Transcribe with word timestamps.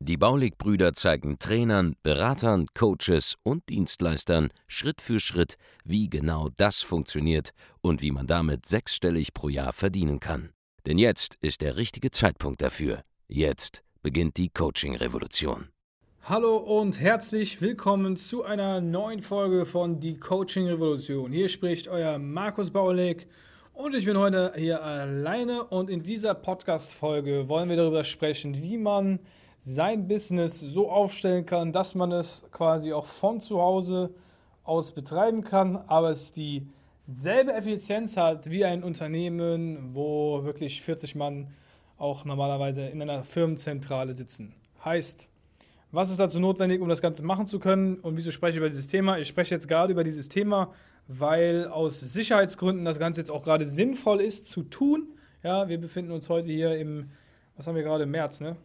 Die 0.00 0.16
Baulig-Brüder 0.16 0.94
zeigen 0.94 1.38
Trainern, 1.38 1.96
Beratern, 2.02 2.66
Coaches 2.74 3.36
und 3.42 3.68
Dienstleistern 3.68 4.50
Schritt 4.66 5.00
für 5.00 5.20
Schritt, 5.20 5.56
wie 5.84 6.08
genau 6.08 6.48
das 6.56 6.80
funktioniert 6.80 7.50
und 7.80 8.02
wie 8.02 8.10
man 8.10 8.26
damit 8.26 8.66
sechsstellig 8.66 9.32
pro 9.34 9.48
Jahr 9.48 9.72
verdienen 9.72 10.20
kann. 10.20 10.50
Denn 10.86 10.98
jetzt 10.98 11.36
ist 11.40 11.60
der 11.60 11.76
richtige 11.76 12.10
Zeitpunkt 12.10 12.62
dafür. 12.62 13.02
Jetzt 13.28 13.82
beginnt 14.02 14.36
die 14.36 14.48
Coaching-Revolution. 14.48 15.68
Hallo 16.24 16.56
und 16.56 17.00
herzlich 17.00 17.62
willkommen 17.62 18.16
zu 18.16 18.44
einer 18.44 18.80
neuen 18.80 19.22
Folge 19.22 19.64
von 19.64 20.00
Die 20.00 20.18
Coaching 20.18 20.66
Revolution. 20.66 21.32
Hier 21.32 21.48
spricht 21.48 21.88
euer 21.88 22.18
Markus 22.18 22.70
Baulig 22.70 23.26
und 23.72 23.94
ich 23.94 24.04
bin 24.04 24.18
heute 24.18 24.52
hier 24.54 24.82
alleine 24.82 25.64
und 25.64 25.88
in 25.88 26.02
dieser 26.02 26.34
Podcast-Folge 26.34 27.48
wollen 27.48 27.70
wir 27.70 27.76
darüber 27.76 28.04
sprechen, 28.04 28.60
wie 28.60 28.76
man 28.76 29.20
sein 29.60 30.08
Business 30.08 30.58
so 30.58 30.90
aufstellen 30.90 31.44
kann, 31.44 31.72
dass 31.72 31.94
man 31.94 32.12
es 32.12 32.44
quasi 32.50 32.92
auch 32.92 33.06
von 33.06 33.40
zu 33.40 33.60
Hause 33.60 34.10
aus 34.64 34.92
betreiben 34.92 35.44
kann, 35.44 35.76
aber 35.76 36.10
es 36.10 36.32
dieselbe 36.32 37.52
Effizienz 37.52 38.16
hat 38.16 38.50
wie 38.50 38.64
ein 38.64 38.82
Unternehmen, 38.82 39.94
wo 39.94 40.44
wirklich 40.44 40.82
40 40.82 41.14
Mann 41.14 41.48
auch 41.98 42.24
normalerweise 42.24 42.82
in 42.82 43.02
einer 43.02 43.24
Firmenzentrale 43.24 44.14
sitzen. 44.14 44.54
Heißt, 44.84 45.28
was 45.92 46.10
ist 46.10 46.20
dazu 46.20 46.40
notwendig, 46.40 46.80
um 46.80 46.88
das 46.88 47.02
Ganze 47.02 47.24
machen 47.24 47.46
zu 47.46 47.58
können 47.58 47.96
und 47.96 48.16
wieso 48.16 48.30
spreche 48.30 48.52
ich 48.52 48.56
über 48.58 48.70
dieses 48.70 48.86
Thema? 48.86 49.18
Ich 49.18 49.28
spreche 49.28 49.54
jetzt 49.54 49.68
gerade 49.68 49.92
über 49.92 50.04
dieses 50.04 50.28
Thema, 50.28 50.72
weil 51.08 51.66
aus 51.66 52.00
Sicherheitsgründen 52.00 52.84
das 52.84 52.98
Ganze 52.98 53.20
jetzt 53.20 53.30
auch 53.30 53.42
gerade 53.42 53.66
sinnvoll 53.66 54.20
ist 54.20 54.46
zu 54.46 54.62
tun. 54.62 55.08
Ja, 55.42 55.68
wir 55.68 55.78
befinden 55.78 56.12
uns 56.12 56.28
heute 56.28 56.48
hier 56.48 56.78
im, 56.78 57.10
was 57.56 57.66
haben 57.66 57.74
wir 57.74 57.82
gerade, 57.82 58.04
im 58.04 58.12
März, 58.12 58.40
ne? 58.40 58.56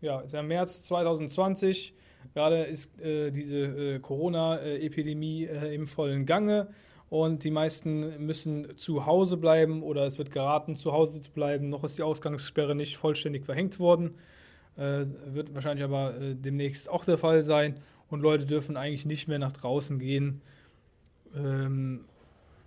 Ja, 0.00 0.20
im 0.20 0.48
März 0.48 0.82
2020. 0.82 1.94
Gerade 2.34 2.64
ist 2.64 3.00
äh, 3.00 3.30
diese 3.30 3.56
äh, 3.56 3.98
Corona-Epidemie 3.98 5.44
äh, 5.44 5.74
im 5.74 5.86
vollen 5.86 6.26
Gange 6.26 6.68
und 7.08 7.44
die 7.44 7.50
meisten 7.50 8.24
müssen 8.24 8.76
zu 8.76 9.06
Hause 9.06 9.36
bleiben 9.36 9.82
oder 9.82 10.06
es 10.06 10.18
wird 10.18 10.32
geraten, 10.32 10.76
zu 10.76 10.92
Hause 10.92 11.20
zu 11.20 11.30
bleiben. 11.30 11.68
Noch 11.68 11.84
ist 11.84 11.98
die 11.98 12.02
Ausgangssperre 12.02 12.74
nicht 12.74 12.96
vollständig 12.96 13.44
verhängt 13.44 13.78
worden. 13.78 14.14
Äh, 14.76 15.04
wird 15.26 15.54
wahrscheinlich 15.54 15.84
aber 15.84 16.20
äh, 16.20 16.34
demnächst 16.34 16.90
auch 16.90 17.04
der 17.04 17.18
Fall 17.18 17.42
sein. 17.44 17.80
Und 18.08 18.20
Leute 18.20 18.46
dürfen 18.46 18.76
eigentlich 18.76 19.06
nicht 19.06 19.28
mehr 19.28 19.38
nach 19.38 19.52
draußen 19.52 19.98
gehen 19.98 20.42
ähm, 21.34 22.04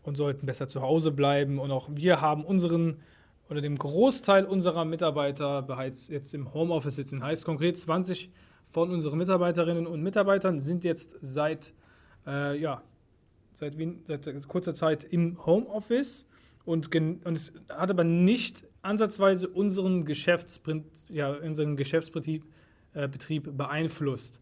und 0.03 0.17
sollten 0.17 0.45
besser 0.45 0.67
zu 0.67 0.81
Hause 0.81 1.11
bleiben. 1.11 1.59
Und 1.59 1.71
auch 1.71 1.89
wir 1.93 2.21
haben 2.21 2.45
unseren 2.45 3.01
oder 3.49 3.61
dem 3.61 3.77
Großteil 3.77 4.45
unserer 4.45 4.85
Mitarbeiter 4.85 5.61
bereits 5.61 6.07
jetzt 6.07 6.33
im 6.33 6.53
Homeoffice 6.53 6.95
sitzen. 6.95 7.23
Heißt 7.23 7.45
konkret 7.45 7.77
20 7.77 8.29
von 8.69 8.91
unseren 8.91 9.17
Mitarbeiterinnen 9.17 9.87
und 9.87 10.01
Mitarbeitern 10.03 10.61
sind 10.61 10.83
jetzt 10.83 11.15
seit, 11.21 11.73
äh, 12.27 12.59
ja, 12.59 12.83
seit, 13.53 13.75
seit, 14.07 14.47
kurzer 14.47 14.73
Zeit 14.73 15.03
im 15.03 15.43
Homeoffice 15.45 16.27
und, 16.65 16.93
und 16.95 17.25
es 17.35 17.51
hat 17.69 17.89
aber 17.89 18.03
nicht 18.03 18.65
ansatzweise 18.83 19.49
unseren, 19.49 20.05
ja, 21.09 21.31
unseren 21.31 21.75
Geschäftsbetrieb 21.75 22.45
äh, 22.93 23.07
Betrieb 23.07 23.57
beeinflusst. 23.57 24.41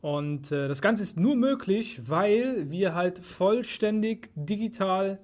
Und 0.00 0.52
äh, 0.52 0.68
das 0.68 0.80
Ganze 0.80 1.02
ist 1.02 1.16
nur 1.16 1.34
möglich, 1.34 2.00
weil 2.08 2.70
wir 2.70 2.94
halt 2.94 3.18
vollständig 3.18 4.30
digital 4.36 5.18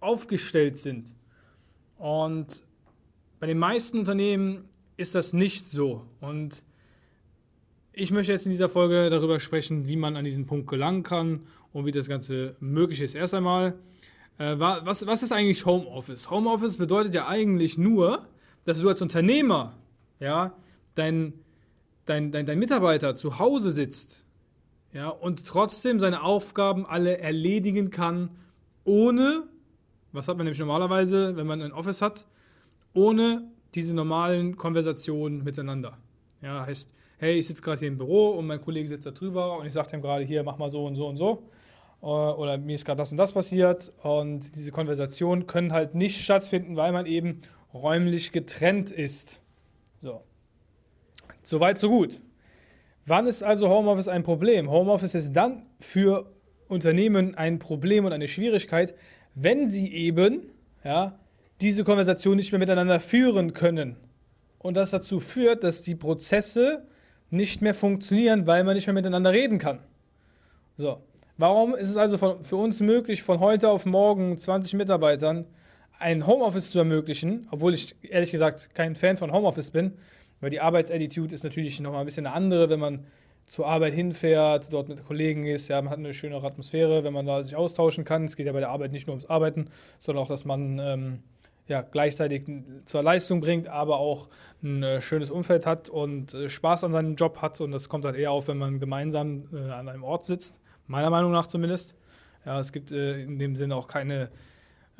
aufgestellt 0.00 0.76
sind. 0.76 1.14
Und 1.98 2.64
bei 3.38 3.46
den 3.46 3.58
meisten 3.58 3.98
Unternehmen 3.98 4.68
ist 4.96 5.14
das 5.14 5.32
nicht 5.32 5.68
so. 5.68 6.06
Und 6.20 6.64
ich 7.92 8.10
möchte 8.10 8.32
jetzt 8.32 8.46
in 8.46 8.52
dieser 8.52 8.68
Folge 8.68 9.10
darüber 9.10 9.40
sprechen, 9.40 9.88
wie 9.88 9.96
man 9.96 10.16
an 10.16 10.24
diesen 10.24 10.46
Punkt 10.46 10.68
gelangen 10.68 11.02
kann 11.02 11.46
und 11.72 11.86
wie 11.86 11.92
das 11.92 12.08
Ganze 12.08 12.56
möglich 12.60 13.00
ist. 13.00 13.14
Erst 13.14 13.34
einmal, 13.34 13.74
äh, 14.38 14.58
was, 14.58 15.06
was 15.06 15.22
ist 15.22 15.32
eigentlich 15.32 15.66
Homeoffice? 15.66 16.30
Homeoffice 16.30 16.78
bedeutet 16.78 17.14
ja 17.14 17.28
eigentlich 17.28 17.78
nur, 17.78 18.26
dass 18.64 18.80
du 18.80 18.88
als 18.88 19.02
Unternehmer, 19.02 19.74
ja, 20.20 20.54
dein, 20.94 21.34
dein, 22.04 22.32
dein, 22.32 22.46
dein 22.46 22.58
Mitarbeiter 22.58 23.14
zu 23.14 23.38
Hause 23.38 23.70
sitzt 23.70 24.24
ja, 24.92 25.08
und 25.08 25.46
trotzdem 25.46 26.00
seine 26.00 26.22
Aufgaben 26.22 26.86
alle 26.86 27.18
erledigen 27.18 27.90
kann, 27.90 28.30
ohne 28.84 29.44
was 30.16 30.28
hat 30.28 30.38
man 30.38 30.46
nämlich 30.46 30.58
normalerweise, 30.58 31.36
wenn 31.36 31.46
man 31.46 31.60
ein 31.60 31.72
Office 31.72 32.00
hat? 32.00 32.26
Ohne 32.96 33.44
diese 33.74 33.94
normalen 33.94 34.56
Konversationen 34.56 35.44
miteinander. 35.44 35.98
Ja, 36.42 36.64
heißt, 36.66 36.92
hey, 37.18 37.38
ich 37.38 37.46
sitze 37.46 37.62
gerade 37.62 37.78
hier 37.78 37.88
im 37.88 37.98
Büro 37.98 38.30
und 38.30 38.46
mein 38.46 38.60
Kollege 38.60 38.88
sitzt 38.88 39.06
da 39.06 39.10
drüber 39.10 39.58
und 39.58 39.66
ich 39.66 39.72
sage 39.72 39.94
ihm 39.94 40.02
gerade 40.02 40.24
hier, 40.24 40.42
mach 40.42 40.56
mal 40.58 40.70
so 40.70 40.86
und 40.86 40.96
so 40.96 41.06
und 41.06 41.16
so. 41.16 41.42
Äh, 42.02 42.06
oder 42.06 42.56
mir 42.58 42.74
ist 42.74 42.84
gerade 42.84 42.98
das 42.98 43.12
und 43.12 43.18
das 43.18 43.32
passiert. 43.32 43.92
Und 44.02 44.56
diese 44.56 44.72
Konversationen 44.72 45.46
können 45.46 45.72
halt 45.72 45.94
nicht 45.94 46.22
stattfinden, 46.22 46.76
weil 46.76 46.92
man 46.92 47.06
eben 47.06 47.42
räumlich 47.74 48.32
getrennt 48.32 48.90
ist. 48.90 49.42
So. 50.00 50.22
Soweit, 51.42 51.78
so 51.78 51.90
gut. 51.90 52.22
Wann 53.04 53.26
ist 53.26 53.42
also 53.42 53.68
Homeoffice 53.68 54.08
ein 54.08 54.22
Problem? 54.22 54.70
Homeoffice 54.70 55.14
ist 55.14 55.32
dann 55.34 55.66
für 55.78 56.32
Unternehmen 56.66 57.34
ein 57.34 57.58
Problem 57.58 58.04
und 58.04 58.12
eine 58.12 58.26
Schwierigkeit, 58.26 58.94
wenn 59.34 59.68
sie 59.68 59.92
eben 59.92 60.50
ja, 60.82 61.18
diese 61.60 61.84
Konversation 61.84 62.36
nicht 62.36 62.52
mehr 62.52 62.58
miteinander 62.58 63.00
führen 63.00 63.52
können. 63.52 63.96
Und 64.58 64.76
das 64.76 64.90
dazu 64.90 65.20
führt, 65.20 65.64
dass 65.64 65.82
die 65.82 65.94
Prozesse 65.94 66.86
nicht 67.30 67.62
mehr 67.62 67.74
funktionieren, 67.74 68.46
weil 68.46 68.64
man 68.64 68.74
nicht 68.74 68.86
mehr 68.86 68.94
miteinander 68.94 69.32
reden 69.32 69.58
kann. 69.58 69.80
So. 70.76 71.02
Warum 71.38 71.74
ist 71.74 71.90
es 71.90 71.96
also 71.98 72.16
von, 72.16 72.42
für 72.42 72.56
uns 72.56 72.80
möglich, 72.80 73.22
von 73.22 73.40
heute 73.40 73.68
auf 73.68 73.84
morgen 73.84 74.38
20 74.38 74.74
Mitarbeitern 74.74 75.44
ein 75.98 76.26
Homeoffice 76.26 76.70
zu 76.70 76.78
ermöglichen, 76.78 77.46
obwohl 77.50 77.74
ich 77.74 77.94
ehrlich 78.02 78.30
gesagt 78.30 78.74
kein 78.74 78.94
Fan 78.94 79.16
von 79.16 79.32
Homeoffice 79.32 79.70
bin, 79.70 79.92
weil 80.40 80.50
die 80.50 80.60
Arbeitsattitude 80.60 81.34
ist 81.34 81.44
natürlich 81.44 81.78
nochmal 81.80 82.00
ein 82.00 82.06
bisschen 82.06 82.26
eine 82.26 82.34
andere, 82.34 82.70
wenn 82.70 82.80
man 82.80 83.06
zur 83.46 83.66
Arbeit 83.66 83.94
hinfährt, 83.94 84.72
dort 84.72 84.88
mit 84.88 85.04
Kollegen 85.04 85.46
ist. 85.46 85.68
Ja, 85.68 85.80
man 85.80 85.90
hat 85.90 85.98
eine 85.98 86.12
schönere 86.12 86.46
Atmosphäre, 86.46 87.04
wenn 87.04 87.12
man 87.12 87.26
da 87.26 87.42
sich 87.42 87.54
austauschen 87.54 88.04
kann. 88.04 88.24
Es 88.24 88.36
geht 88.36 88.46
ja 88.46 88.52
bei 88.52 88.60
der 88.60 88.70
Arbeit 88.70 88.92
nicht 88.92 89.06
nur 89.06 89.14
ums 89.14 89.26
Arbeiten, 89.26 89.70
sondern 90.00 90.24
auch, 90.24 90.28
dass 90.28 90.44
man 90.44 90.78
ähm, 90.80 91.22
ja, 91.68 91.82
gleichzeitig 91.82 92.44
zwar 92.84 93.02
Leistung 93.02 93.40
bringt, 93.40 93.68
aber 93.68 93.98
auch 93.98 94.28
ein 94.62 94.82
äh, 94.82 95.00
schönes 95.00 95.30
Umfeld 95.30 95.66
hat 95.66 95.88
und 95.88 96.32
äh, 96.34 96.48
Spaß 96.48 96.84
an 96.84 96.92
seinem 96.92 97.16
Job 97.16 97.42
hat. 97.42 97.60
Und 97.60 97.72
das 97.72 97.88
kommt 97.88 98.04
halt 98.04 98.16
eher 98.16 98.30
auf, 98.30 98.48
wenn 98.48 98.58
man 98.58 98.78
gemeinsam 98.78 99.48
äh, 99.52 99.70
an 99.70 99.88
einem 99.88 100.04
Ort 100.04 100.24
sitzt, 100.24 100.60
meiner 100.86 101.10
Meinung 101.10 101.32
nach 101.32 101.46
zumindest. 101.46 101.96
Ja, 102.44 102.60
es 102.60 102.72
gibt 102.72 102.92
äh, 102.92 103.22
in 103.22 103.38
dem 103.38 103.56
Sinne 103.56 103.74
auch 103.74 103.88
keine 103.88 104.30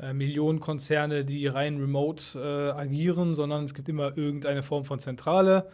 äh, 0.00 0.12
Millionenkonzerne, 0.12 1.25
die 1.25 1.47
rein 1.47 1.78
remote 1.78 2.38
äh, 2.38 2.78
agieren, 2.78 3.34
sondern 3.34 3.65
es 3.65 3.72
gibt 3.72 3.88
immer 3.88 4.16
irgendeine 4.19 4.62
Form 4.62 4.84
von 4.84 4.98
Zentrale. 4.98 5.69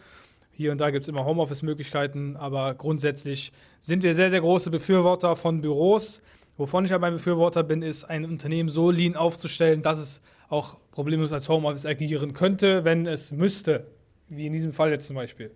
Hier 0.51 0.71
und 0.71 0.77
da 0.77 0.91
gibt 0.91 1.01
es 1.01 1.07
immer 1.07 1.25
Homeoffice-Möglichkeiten, 1.25 2.37
aber 2.37 2.75
grundsätzlich 2.75 3.51
sind 3.81 4.03
wir 4.03 4.13
sehr, 4.13 4.29
sehr 4.29 4.41
große 4.41 4.69
Befürworter 4.69 5.35
von 5.35 5.61
Büros. 5.61 6.21
Wovon 6.57 6.85
ich 6.85 6.93
aber 6.93 7.07
ein 7.07 7.13
Befürworter 7.13 7.63
bin, 7.63 7.81
ist, 7.81 8.03
ein 8.03 8.25
Unternehmen 8.25 8.69
so 8.69 8.91
lean 8.91 9.15
aufzustellen, 9.15 9.81
dass 9.81 9.97
es 9.97 10.21
auch 10.49 10.77
problemlos 10.91 11.33
als 11.33 11.49
Homeoffice 11.49 11.87
agieren 11.87 12.33
könnte, 12.33 12.85
wenn 12.85 13.07
es 13.07 13.31
müsste. 13.31 13.87
Wie 14.29 14.45
in 14.45 14.53
diesem 14.53 14.71
Fall 14.73 14.91
jetzt 14.91 15.07
zum 15.07 15.15
Beispiel. 15.15 15.49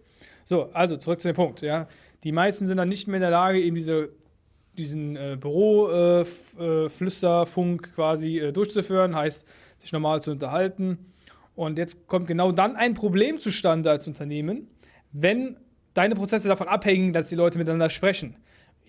So, 0.44 0.72
also 0.74 0.98
zurück 0.98 1.22
zu 1.22 1.28
dem 1.30 1.36
Punkt. 1.36 1.62
Ja. 1.62 1.88
Die 2.24 2.32
meisten 2.32 2.66
sind 2.68 2.78
dann 2.78 2.90
nicht 2.90 3.08
mehr 3.08 3.18
in 3.18 3.22
der 3.22 3.30
Lage, 3.30 3.62
eben 3.62 3.76
diese, 3.76 4.10
diesen 4.78 5.16
äh, 5.16 5.38
Büroflüsterfunk 5.40 7.86
äh, 7.86 7.90
äh 7.90 7.92
quasi 7.94 8.40
äh, 8.40 8.52
durchzuführen, 8.52 9.16
heißt, 9.16 9.46
sich 9.78 9.92
normal 9.92 10.24
zu 10.24 10.32
unterhalten. 10.32 11.14
Und 11.56 11.78
jetzt 11.78 12.08
kommt 12.08 12.26
genau 12.28 12.52
dann 12.52 12.76
ein 12.76 12.94
Problem 12.94 13.40
zustande 13.40 13.90
als 13.92 14.08
Unternehmen, 14.08 14.68
wenn 15.12 15.58
deine 15.94 16.16
Prozesse 16.16 16.48
davon 16.48 16.68
abhängen, 16.68 17.14
dass 17.14 17.30
die 17.30 17.36
Leute 17.36 17.58
miteinander 17.58 17.90
sprechen. 17.90 18.36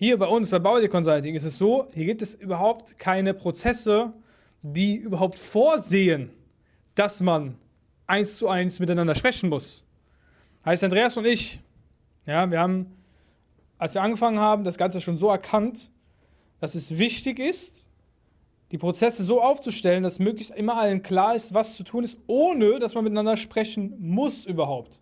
Hier 0.01 0.17
bei 0.17 0.27
uns, 0.27 0.49
bei 0.49 0.59
Bauer 0.59 0.87
Consulting, 0.87 1.35
ist 1.35 1.43
es 1.43 1.57
so, 1.57 1.89
hier 1.93 2.05
gibt 2.05 2.21
es 2.21 2.33
überhaupt 2.33 2.97
keine 2.97 3.33
Prozesse, 3.33 4.13
die 4.61 4.95
überhaupt 4.95 5.37
vorsehen, 5.37 6.29
dass 6.95 7.19
man 7.19 7.57
eins 8.07 8.37
zu 8.37 8.47
eins 8.47 8.79
miteinander 8.79 9.13
sprechen 9.13 9.49
muss. 9.49 9.83
Heißt, 10.63 10.85
Andreas 10.85 11.17
und 11.17 11.25
ich, 11.25 11.59
ja, 12.25 12.49
wir 12.49 12.61
haben, 12.61 12.95
als 13.77 13.93
wir 13.93 14.01
angefangen 14.01 14.39
haben, 14.39 14.63
das 14.63 14.77
Ganze 14.77 15.01
schon 15.01 15.17
so 15.17 15.27
erkannt, 15.27 15.91
dass 16.61 16.75
es 16.75 16.97
wichtig 16.97 17.37
ist, 17.37 17.85
die 18.71 18.77
Prozesse 18.77 19.23
so 19.23 19.41
aufzustellen, 19.41 20.01
dass 20.01 20.17
möglichst 20.17 20.55
immer 20.55 20.77
allen 20.77 21.03
klar 21.03 21.35
ist, 21.35 21.53
was 21.53 21.75
zu 21.75 21.83
tun 21.83 22.05
ist, 22.05 22.17
ohne 22.25 22.79
dass 22.79 22.95
man 22.95 23.03
miteinander 23.03 23.35
sprechen 23.35 23.97
muss 23.99 24.45
überhaupt. 24.45 25.01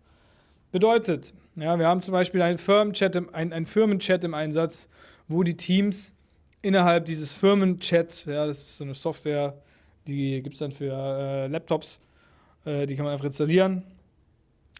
Bedeutet, 0.71 1.35
ja, 1.57 1.77
wir 1.79 1.87
haben 1.87 2.01
zum 2.01 2.11
Beispiel 2.11 2.41
einen 2.41 2.57
Firmenchat 2.57 3.15
im, 3.15 3.33
ein, 3.33 3.65
Firmenchat 3.65 4.23
im 4.23 4.33
Einsatz, 4.33 4.89
wo 5.27 5.43
die 5.43 5.57
Teams 5.57 6.13
innerhalb 6.61 7.05
dieses 7.05 7.33
Firmenchats, 7.33 8.25
ja, 8.25 8.45
das 8.45 8.59
ist 8.59 8.77
so 8.77 8.83
eine 8.83 8.93
Software, 8.93 9.55
die 10.07 10.41
gibt 10.41 10.53
es 10.53 10.59
dann 10.59 10.71
für 10.71 10.91
äh, 10.93 11.47
Laptops, 11.47 11.99
äh, 12.65 12.85
die 12.85 12.95
kann 12.95 13.05
man 13.05 13.13
einfach 13.13 13.25
installieren. 13.25 13.83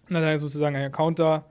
Und 0.07 0.13
dann 0.13 0.24
hat 0.24 0.39
sozusagen 0.39 0.75
ein 0.75 0.85
Account 0.85 1.19
da, 1.19 1.45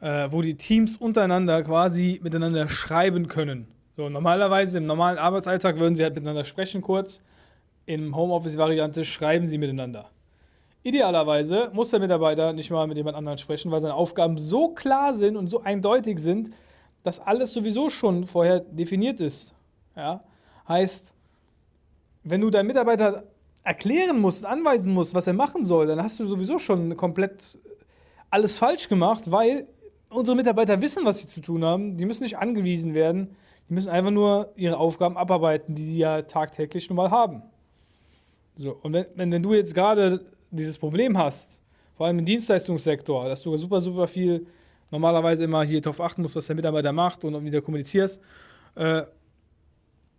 äh, 0.00 0.28
wo 0.30 0.42
die 0.42 0.56
Teams 0.56 0.96
untereinander 0.96 1.62
quasi 1.62 2.18
miteinander 2.22 2.68
schreiben 2.68 3.28
können. 3.28 3.68
So, 3.96 4.08
normalerweise 4.08 4.78
im 4.78 4.86
normalen 4.86 5.18
Arbeitsalltag 5.18 5.78
würden 5.78 5.94
sie 5.94 6.02
halt 6.02 6.14
miteinander 6.14 6.44
sprechen 6.44 6.80
kurz. 6.80 7.22
Im 7.86 8.16
Homeoffice-Variante 8.16 9.04
schreiben 9.04 9.46
sie 9.46 9.58
miteinander. 9.58 10.10
Idealerweise 10.82 11.70
muss 11.72 11.90
der 11.90 12.00
Mitarbeiter 12.00 12.52
nicht 12.52 12.70
mal 12.70 12.86
mit 12.86 12.96
jemand 12.96 13.16
anderem 13.16 13.36
sprechen, 13.36 13.70
weil 13.70 13.80
seine 13.80 13.94
Aufgaben 13.94 14.38
so 14.38 14.68
klar 14.68 15.14
sind 15.14 15.36
und 15.36 15.48
so 15.48 15.62
eindeutig 15.62 16.18
sind, 16.18 16.50
dass 17.02 17.20
alles 17.20 17.52
sowieso 17.52 17.90
schon 17.90 18.24
vorher 18.24 18.60
definiert 18.60 19.20
ist. 19.20 19.54
Ja? 19.94 20.24
Heißt, 20.66 21.14
wenn 22.22 22.40
du 22.40 22.50
deinem 22.50 22.68
Mitarbeiter 22.68 23.24
erklären 23.62 24.20
musst, 24.20 24.46
anweisen 24.46 24.94
musst, 24.94 25.14
was 25.14 25.26
er 25.26 25.34
machen 25.34 25.64
soll, 25.64 25.86
dann 25.86 26.02
hast 26.02 26.18
du 26.18 26.24
sowieso 26.24 26.58
schon 26.58 26.96
komplett 26.96 27.58
alles 28.30 28.58
falsch 28.58 28.88
gemacht, 28.88 29.30
weil 29.30 29.66
unsere 30.08 30.36
Mitarbeiter 30.36 30.80
wissen, 30.80 31.04
was 31.04 31.18
sie 31.18 31.26
zu 31.26 31.42
tun 31.42 31.64
haben. 31.64 31.96
Die 31.96 32.06
müssen 32.06 32.22
nicht 32.22 32.38
angewiesen 32.38 32.94
werden. 32.94 33.36
Die 33.68 33.74
müssen 33.74 33.90
einfach 33.90 34.10
nur 34.10 34.52
ihre 34.56 34.78
Aufgaben 34.78 35.16
abarbeiten, 35.16 35.74
die 35.74 35.82
sie 35.84 35.98
ja 35.98 36.22
tagtäglich 36.22 36.88
nun 36.88 36.96
mal 36.96 37.10
haben. 37.10 37.42
So, 38.56 38.72
und 38.82 38.92
wenn, 38.92 39.06
wenn, 39.14 39.32
wenn 39.32 39.42
du 39.42 39.54
jetzt 39.54 39.74
gerade 39.74 40.24
dieses 40.50 40.78
Problem 40.78 41.16
hast, 41.16 41.60
vor 41.96 42.06
allem 42.06 42.18
im 42.18 42.24
Dienstleistungssektor, 42.24 43.28
dass 43.28 43.42
du 43.42 43.56
super, 43.56 43.80
super 43.80 44.08
viel 44.08 44.46
normalerweise 44.90 45.44
immer 45.44 45.62
hier 45.62 45.80
darauf 45.80 46.00
achten 46.00 46.22
musst, 46.22 46.36
was 46.36 46.46
der 46.46 46.56
Mitarbeiter 46.56 46.92
macht 46.92 47.24
und 47.24 47.44
wie 47.44 47.50
du 47.50 47.62
kommunizierst 47.62 48.20
äh, 48.74 49.02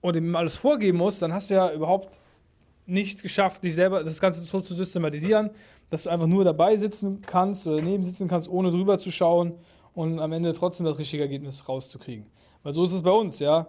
und 0.01 0.15
ihm 0.15 0.35
alles 0.35 0.55
vorgeben 0.55 0.97
musst, 0.97 1.21
dann 1.21 1.33
hast 1.33 1.49
du 1.49 1.55
ja 1.55 1.71
überhaupt 1.73 2.19
nicht 2.85 3.21
geschafft, 3.21 3.63
dich 3.63 3.75
selber 3.75 4.03
das 4.03 4.19
Ganze 4.19 4.43
so 4.43 4.61
zu 4.61 4.73
systematisieren, 4.73 5.51
dass 5.89 6.03
du 6.03 6.09
einfach 6.09 6.27
nur 6.27 6.43
dabei 6.43 6.77
sitzen 6.77 7.21
kannst 7.21 7.67
oder 7.67 7.81
neben 7.81 8.03
sitzen 8.03 8.27
kannst, 8.27 8.49
ohne 8.49 8.71
drüber 8.71 8.97
zu 8.97 9.11
schauen 9.11 9.53
und 9.93 10.19
am 10.19 10.31
Ende 10.31 10.53
trotzdem 10.53 10.85
das 10.85 10.97
richtige 10.97 11.23
Ergebnis 11.23 11.67
rauszukriegen. 11.67 12.25
Weil 12.63 12.73
so 12.73 12.83
ist 12.83 12.93
es 12.93 13.01
bei 13.01 13.11
uns, 13.11 13.39
ja. 13.39 13.67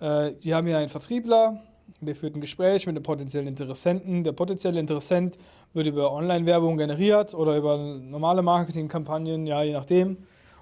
Äh, 0.00 0.32
wir 0.40 0.56
haben 0.56 0.66
hier 0.66 0.78
einen 0.78 0.88
Vertriebler, 0.88 1.62
der 2.00 2.14
führt 2.14 2.36
ein 2.36 2.40
Gespräch 2.40 2.86
mit 2.86 2.96
einem 2.96 3.02
potenziellen 3.02 3.46
Interessenten. 3.46 4.24
Der 4.24 4.32
potenzielle 4.32 4.80
Interessent 4.80 5.38
wird 5.72 5.86
über 5.86 6.12
Online-Werbung 6.12 6.76
generiert 6.76 7.34
oder 7.34 7.56
über 7.56 7.76
normale 7.76 8.42
Marketingkampagnen, 8.42 9.46
ja, 9.46 9.62
je 9.62 9.72
nachdem. 9.72 10.18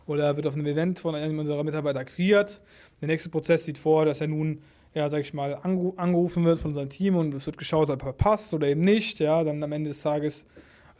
Oder 0.06 0.36
wird 0.36 0.46
auf 0.46 0.54
einem 0.54 0.66
Event 0.66 0.98
von 0.98 1.14
einem 1.14 1.38
unserer 1.38 1.62
Mitarbeiter 1.62 2.00
akquiriert. 2.00 2.60
Der 3.00 3.08
nächste 3.08 3.30
Prozess 3.30 3.64
sieht 3.64 3.78
vor, 3.78 4.04
dass 4.04 4.20
er 4.20 4.26
nun, 4.26 4.62
ja, 4.94 5.08
sag 5.08 5.20
ich 5.20 5.32
mal, 5.32 5.54
angerufen 5.62 6.44
wird 6.44 6.58
von 6.58 6.74
seinem 6.74 6.88
Team 6.88 7.16
und 7.16 7.34
es 7.34 7.46
wird 7.46 7.56
geschaut, 7.56 7.90
ob 7.90 8.04
er 8.04 8.12
passt 8.12 8.52
oder 8.52 8.66
eben 8.66 8.82
nicht. 8.82 9.20
Ja, 9.20 9.44
dann 9.44 9.62
am 9.62 9.72
Ende 9.72 9.90
des 9.90 10.02
Tages 10.02 10.46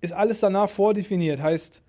ist 0.00 0.14
alles 0.14 0.40
danach 0.40 0.70
vordefiniert. 0.70 1.42
Heißt, 1.42 1.82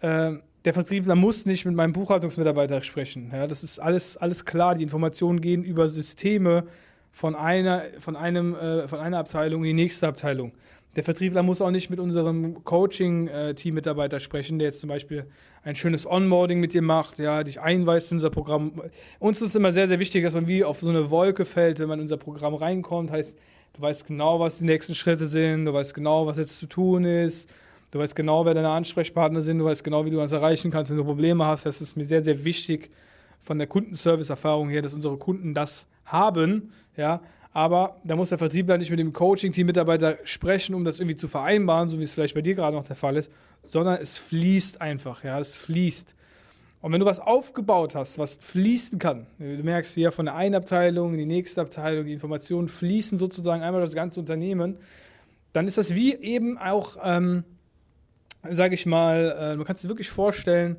äh, 0.00 0.34
der 0.66 0.74
Vertriebler 0.74 1.14
muss 1.14 1.46
nicht 1.46 1.64
mit 1.64 1.76
meinem 1.76 1.92
Buchhaltungsmitarbeiter 1.92 2.82
sprechen. 2.82 3.30
Ja, 3.32 3.46
das 3.46 3.62
ist 3.62 3.78
alles, 3.78 4.16
alles 4.16 4.44
klar. 4.44 4.74
Die 4.74 4.82
Informationen 4.82 5.40
gehen 5.40 5.62
über 5.62 5.86
Systeme 5.86 6.64
von 7.12 7.36
einer, 7.36 7.84
von, 8.00 8.16
einem, 8.16 8.56
äh, 8.56 8.88
von 8.88 8.98
einer 8.98 9.18
Abteilung 9.18 9.62
in 9.62 9.76
die 9.76 9.84
nächste 9.84 10.08
Abteilung. 10.08 10.52
Der 10.96 11.04
Vertriebler 11.04 11.44
muss 11.44 11.60
auch 11.60 11.70
nicht 11.70 11.88
mit 11.88 12.00
unserem 12.00 12.64
Coaching-Team-Mitarbeiter 12.64 14.18
sprechen, 14.18 14.58
der 14.58 14.68
jetzt 14.68 14.80
zum 14.80 14.88
Beispiel 14.88 15.26
ein 15.62 15.76
schönes 15.76 16.04
Onboarding 16.04 16.58
mit 16.58 16.72
dir 16.72 16.82
macht, 16.82 17.20
ja, 17.20 17.44
dich 17.44 17.60
einweist 17.60 18.10
in 18.10 18.16
unser 18.16 18.30
Programm. 18.30 18.72
Uns 19.20 19.40
ist 19.42 19.54
immer 19.54 19.70
sehr, 19.70 19.86
sehr 19.86 20.00
wichtig, 20.00 20.24
dass 20.24 20.34
man 20.34 20.48
wie 20.48 20.64
auf 20.64 20.80
so 20.80 20.88
eine 20.88 21.10
Wolke 21.10 21.44
fällt, 21.44 21.78
wenn 21.78 21.88
man 21.88 22.00
in 22.00 22.04
unser 22.04 22.16
Programm 22.16 22.54
reinkommt. 22.54 23.12
Heißt, 23.12 23.38
du 23.74 23.82
weißt 23.82 24.04
genau, 24.06 24.40
was 24.40 24.58
die 24.58 24.64
nächsten 24.64 24.96
Schritte 24.96 25.26
sind, 25.26 25.66
du 25.66 25.72
weißt 25.72 25.94
genau, 25.94 26.26
was 26.26 26.38
jetzt 26.38 26.58
zu 26.58 26.66
tun 26.66 27.04
ist 27.04 27.48
Du 27.96 28.02
weißt 28.02 28.14
genau, 28.14 28.44
wer 28.44 28.52
deine 28.52 28.68
Ansprechpartner 28.68 29.40
sind, 29.40 29.58
du 29.58 29.64
weißt 29.64 29.82
genau, 29.82 30.04
wie 30.04 30.10
du 30.10 30.20
uns 30.20 30.30
erreichen 30.30 30.70
kannst, 30.70 30.90
wenn 30.90 30.98
du 30.98 31.04
Probleme 31.04 31.46
hast. 31.46 31.64
Das 31.64 31.80
ist 31.80 31.96
mir 31.96 32.04
sehr, 32.04 32.22
sehr 32.22 32.44
wichtig 32.44 32.90
von 33.40 33.56
der 33.56 33.66
Kundenservice-Erfahrung 33.66 34.68
her, 34.68 34.82
dass 34.82 34.92
unsere 34.92 35.16
Kunden 35.16 35.54
das 35.54 35.88
haben. 36.04 36.72
Ja, 36.98 37.22
aber 37.54 37.96
da 38.04 38.14
muss 38.14 38.28
der 38.28 38.36
Vertriebler 38.36 38.76
nicht 38.76 38.90
mit 38.90 38.98
dem 38.98 39.14
Coaching-Team-Mitarbeiter 39.14 40.18
sprechen, 40.24 40.74
um 40.74 40.84
das 40.84 41.00
irgendwie 41.00 41.16
zu 41.16 41.26
vereinbaren, 41.26 41.88
so 41.88 41.98
wie 41.98 42.02
es 42.02 42.12
vielleicht 42.12 42.34
bei 42.34 42.42
dir 42.42 42.54
gerade 42.54 42.76
noch 42.76 42.84
der 42.84 42.96
Fall 42.96 43.16
ist, 43.16 43.32
sondern 43.62 43.98
es 43.98 44.18
fließt 44.18 44.82
einfach. 44.82 45.24
Ja, 45.24 45.40
es 45.40 45.56
fließt. 45.56 46.14
Und 46.82 46.92
wenn 46.92 47.00
du 47.00 47.06
was 47.06 47.18
aufgebaut 47.18 47.94
hast, 47.94 48.18
was 48.18 48.36
fließen 48.36 48.98
kann, 48.98 49.26
du 49.38 49.46
merkst 49.46 49.94
hier 49.94 50.12
von 50.12 50.26
der 50.26 50.34
einen 50.34 50.54
Abteilung 50.54 51.12
in 51.12 51.18
die 51.18 51.24
nächste 51.24 51.62
Abteilung, 51.62 52.04
die 52.04 52.12
Informationen 52.12 52.68
fließen 52.68 53.16
sozusagen 53.16 53.62
einmal 53.62 53.80
das 53.80 53.94
ganze 53.94 54.20
Unternehmen, 54.20 54.78
dann 55.54 55.66
ist 55.66 55.78
das 55.78 55.94
wie 55.94 56.14
eben 56.14 56.58
auch 56.58 56.98
ähm, 57.02 57.44
sage 58.50 58.74
ich 58.74 58.86
mal, 58.86 59.36
äh, 59.38 59.56
man 59.56 59.64
kann 59.64 59.76
sich 59.76 59.88
wirklich 59.88 60.10
vorstellen, 60.10 60.76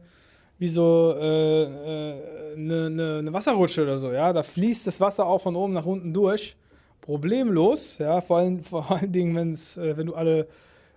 wie 0.59 0.67
so 0.67 1.13
eine 1.15 1.23
äh, 1.23 2.53
äh, 2.53 2.57
ne, 2.57 2.89
ne, 2.89 3.23
ne 3.23 3.33
Wasserrutsche 3.33 3.83
oder 3.83 3.97
so, 3.97 4.11
ja. 4.11 4.33
Da 4.33 4.43
fließt 4.43 4.87
das 4.87 4.99
Wasser 4.99 5.25
auch 5.25 5.41
von 5.41 5.55
oben 5.55 5.73
nach 5.73 5.85
unten 5.85 6.13
durch. 6.13 6.57
Problemlos, 7.01 7.99
ja, 7.99 8.21
vor 8.21 8.39
allen, 8.39 8.63
vor 8.63 8.91
allen 8.91 9.11
Dingen, 9.11 9.35
wenn's, 9.35 9.77
äh, 9.77 9.95
wenn 9.97 10.07
du 10.07 10.15
alle 10.15 10.47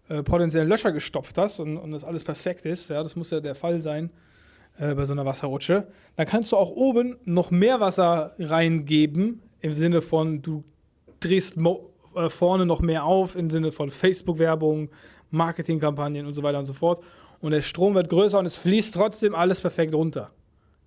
äh, 0.09 0.23
potenziellen 0.23 0.69
Löcher 0.69 0.93
gestopft 0.93 1.39
hast 1.39 1.61
und, 1.61 1.77
und 1.77 1.93
das 1.93 2.05
alles 2.05 2.25
perfekt 2.25 2.65
ist, 2.67 2.91
ja, 2.91 3.03
das 3.03 3.17
muss 3.17 3.31
ja 3.31 3.41
der 3.41 3.55
Fall 3.55 3.81
sein 3.81 4.11
äh, 4.79 4.95
bei 4.95 5.05
so 5.05 5.12
einer 5.12 5.27
Wasserrutsche, 5.27 5.87
dann 6.17 6.27
kannst 6.27 6.53
du 6.53 6.57
auch 6.57 6.71
oben 6.71 7.17
noch 7.25 7.50
mehr 7.50 7.81
Wasser 7.81 8.35
reingeben, 8.39 9.43
im 9.61 9.73
Sinne 9.73 10.00
von, 10.00 10.43
du 10.43 10.65
drehst 11.21 11.57
äh, 11.57 12.29
vorne 12.29 12.67
noch 12.67 12.81
mehr 12.81 13.05
auf, 13.05 13.37
im 13.37 13.50
Sinne 13.50 13.73
von 13.73 13.91
Facebook-Werbung, 13.91 14.89
Marketingkampagnen 15.31 16.27
und 16.27 16.33
so 16.33 16.43
weiter 16.43 16.59
und 16.59 16.65
so 16.65 16.73
fort. 16.73 17.03
Und 17.41 17.53
der 17.53 17.63
Strom 17.63 17.95
wird 17.95 18.09
größer 18.09 18.39
und 18.39 18.47
es 18.47 18.57
fließt 18.57 18.95
trotzdem 18.95 19.35
alles 19.35 19.61
perfekt 19.61 19.95
runter. 19.95 20.31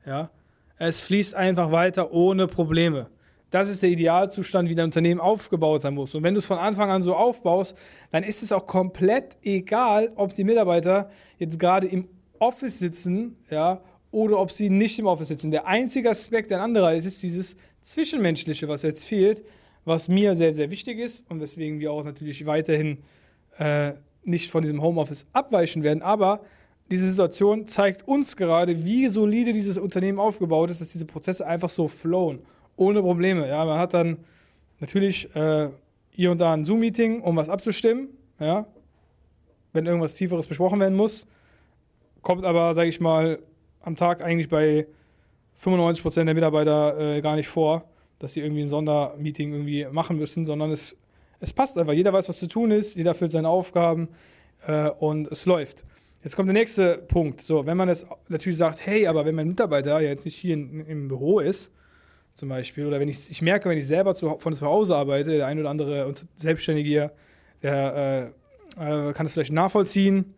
Ja? 0.06 0.30
Es 0.78 1.02
fließt 1.02 1.36
einfach 1.36 1.72
weiter 1.72 2.12
ohne 2.12 2.48
Probleme. 2.48 3.08
Das 3.50 3.70
ist 3.70 3.84
der 3.84 3.90
Idealzustand, 3.90 4.68
wie 4.68 4.76
dein 4.76 4.86
Unternehmen 4.86 5.22
aufgebaut 5.22 5.84
sein 5.84 5.94
muss. 5.94 6.16
Und 6.16 6.24
wenn 6.24 6.34
du 6.34 6.40
es 6.40 6.46
von 6.46 6.58
Anfang 6.58 6.90
an 6.90 7.04
so 7.04 7.16
aufbaust, 7.16 7.78
dann 8.12 8.24
ist 8.24 8.42
es 8.42 8.52
auch 8.52 8.66
komplett 8.66 9.38
egal, 9.44 10.12
ob 10.16 10.34
die 10.34 10.44
Mitarbeiter 10.44 11.12
jetzt 11.38 11.60
gerade 11.60 11.88
im 11.88 12.08
Office 12.40 12.80
sitzen, 12.80 13.38
ja, 13.52 13.82
oder 14.10 14.40
ob 14.40 14.52
sie 14.52 14.70
nicht 14.70 14.98
im 14.98 15.06
Office 15.06 15.28
sitzen. 15.28 15.52
Der 15.52 15.68
einzige 15.68 16.10
Aspekt, 16.10 16.50
der 16.52 16.58
ein 16.58 16.64
anderer 16.64 16.94
ist, 16.94 17.06
ist 17.06 17.22
dieses 17.22 17.56
Zwischenmenschliche, 17.82 18.68
was 18.68 18.82
jetzt 18.82 19.06
fehlt, 19.06 19.44
was 19.86 20.08
mir 20.08 20.36
sehr, 20.36 20.54
sehr 20.54 20.72
wichtig 20.72 21.00
ist 21.00 21.30
und 21.30 21.40
weswegen 21.40 21.80
wir 21.80 21.92
auch 21.92 22.04
natürlich 22.04 22.46
weiterhin 22.46 23.00
äh, 23.58 23.94
nicht 24.24 24.50
von 24.51 24.62
diesem 24.62 24.82
Homeoffice 24.82 25.25
abweichen 25.34 25.84
werden, 25.84 26.01
aber 26.01 26.42
diese 26.92 27.10
Situation 27.10 27.65
zeigt 27.68 28.08
uns 28.08 28.36
gerade, 28.36 28.86
wie 28.86 29.08
solide 29.08 29.53
dieses 29.53 29.77
Unternehmen 29.77 30.20
aufgebaut 30.20 30.70
ist, 30.70 30.82
dass 30.82 30.89
diese 30.89 31.06
Prozesse 31.06 31.48
einfach 31.48 31.70
so 31.70 31.88
flowen, 31.88 32.39
ohne 32.75 33.01
Probleme. 33.01 33.48
Ja, 33.48 33.63
man 33.65 33.80
hat 33.80 33.94
dann 33.94 34.18
natürlich 34.80 35.34
äh, 35.36 35.70
hier 36.12 36.32
und 36.32 36.42
da 36.42 36.53
ein 36.53 36.65
Zoom-Meeting, 36.65 37.22
um 37.22 37.36
was 37.36 37.50
abzustimmen, 37.50 38.10
ja, 38.39 38.65
wenn 39.72 39.86
irgendwas 39.86 40.13
Tieferes 40.13 40.46
besprochen 40.48 40.80
werden 40.80 40.96
muss, 40.96 41.25
kommt 42.22 42.46
aber, 42.46 42.74
sage 42.74 42.89
ich 42.89 43.00
mal, 43.00 43.39
am 43.82 43.96
Tag 43.96 44.22
eigentlich 44.22 44.50
bei 44.50 44.88
95% 45.62 46.25
der 46.25 46.34
Mitarbeiter 46.34 47.00
äh, 47.00 47.22
gar 47.22 47.36
nicht 47.36 47.48
vor, 47.48 47.86
dass 48.20 48.34
sie 48.34 48.42
irgendwie 48.42 48.62
ein 48.62 48.68
Sondermeeting 48.68 49.51
irgendwie 49.51 49.86
machen 49.92 50.18
müssen, 50.18 50.46
sondern 50.46 50.72
es 50.72 50.96
es 51.44 51.54
passt 51.54 51.78
einfach. 51.78 51.94
Jeder 51.94 52.14
weiß, 52.14 52.30
was 52.30 52.40
zu 52.40 52.48
tun 52.48 52.72
ist, 52.72 52.96
jeder 52.96 53.14
füllt 53.14 53.32
seine 53.32 53.50
Aufgaben 53.50 54.08
äh, 54.66 54.90
und 54.90 55.28
es 55.28 55.46
läuft. 55.46 55.84
Jetzt 56.24 56.38
kommt 56.38 56.48
der 56.48 56.54
nächste 56.54 57.00
Punkt. 57.00 57.42
So, 57.42 57.66
wenn 57.66 57.76
man 57.76 57.90
jetzt 57.90 58.08
natürlich 58.30 58.58
sagt, 58.58 58.86
hey, 58.86 59.08
aber 59.08 59.26
wenn 59.26 59.36
mein 59.36 59.50
Mitarbeiter 59.50 60.00
jetzt 60.00 60.24
nicht 60.24 60.38
hier 60.38 60.54
in, 60.54 60.86
im 60.86 61.08
Büro 61.10 61.42
ist, 61.42 61.74
zum 62.34 62.50
Beispiel, 62.50 62.88
oder 62.88 63.00
wenn 63.00 63.10
ich, 63.10 63.30
ich 63.30 63.42
merke, 63.42 63.70
wenn 63.70 63.78
ich 63.78 63.86
selber 63.86 64.16
zu, 64.16 64.38
von 64.40 64.54
zu 64.54 64.66
Hause 64.66 64.96
arbeite, 64.96 65.32
der 65.32 65.48
ein 65.48 65.60
oder 65.60 65.70
andere 65.70 66.14
Selbstständige, 66.36 67.12
der 67.62 68.34
äh, 68.78 69.14
kann 69.14 69.26
es 69.26 69.34
vielleicht 69.34 69.52
nachvollziehen. 69.52 70.34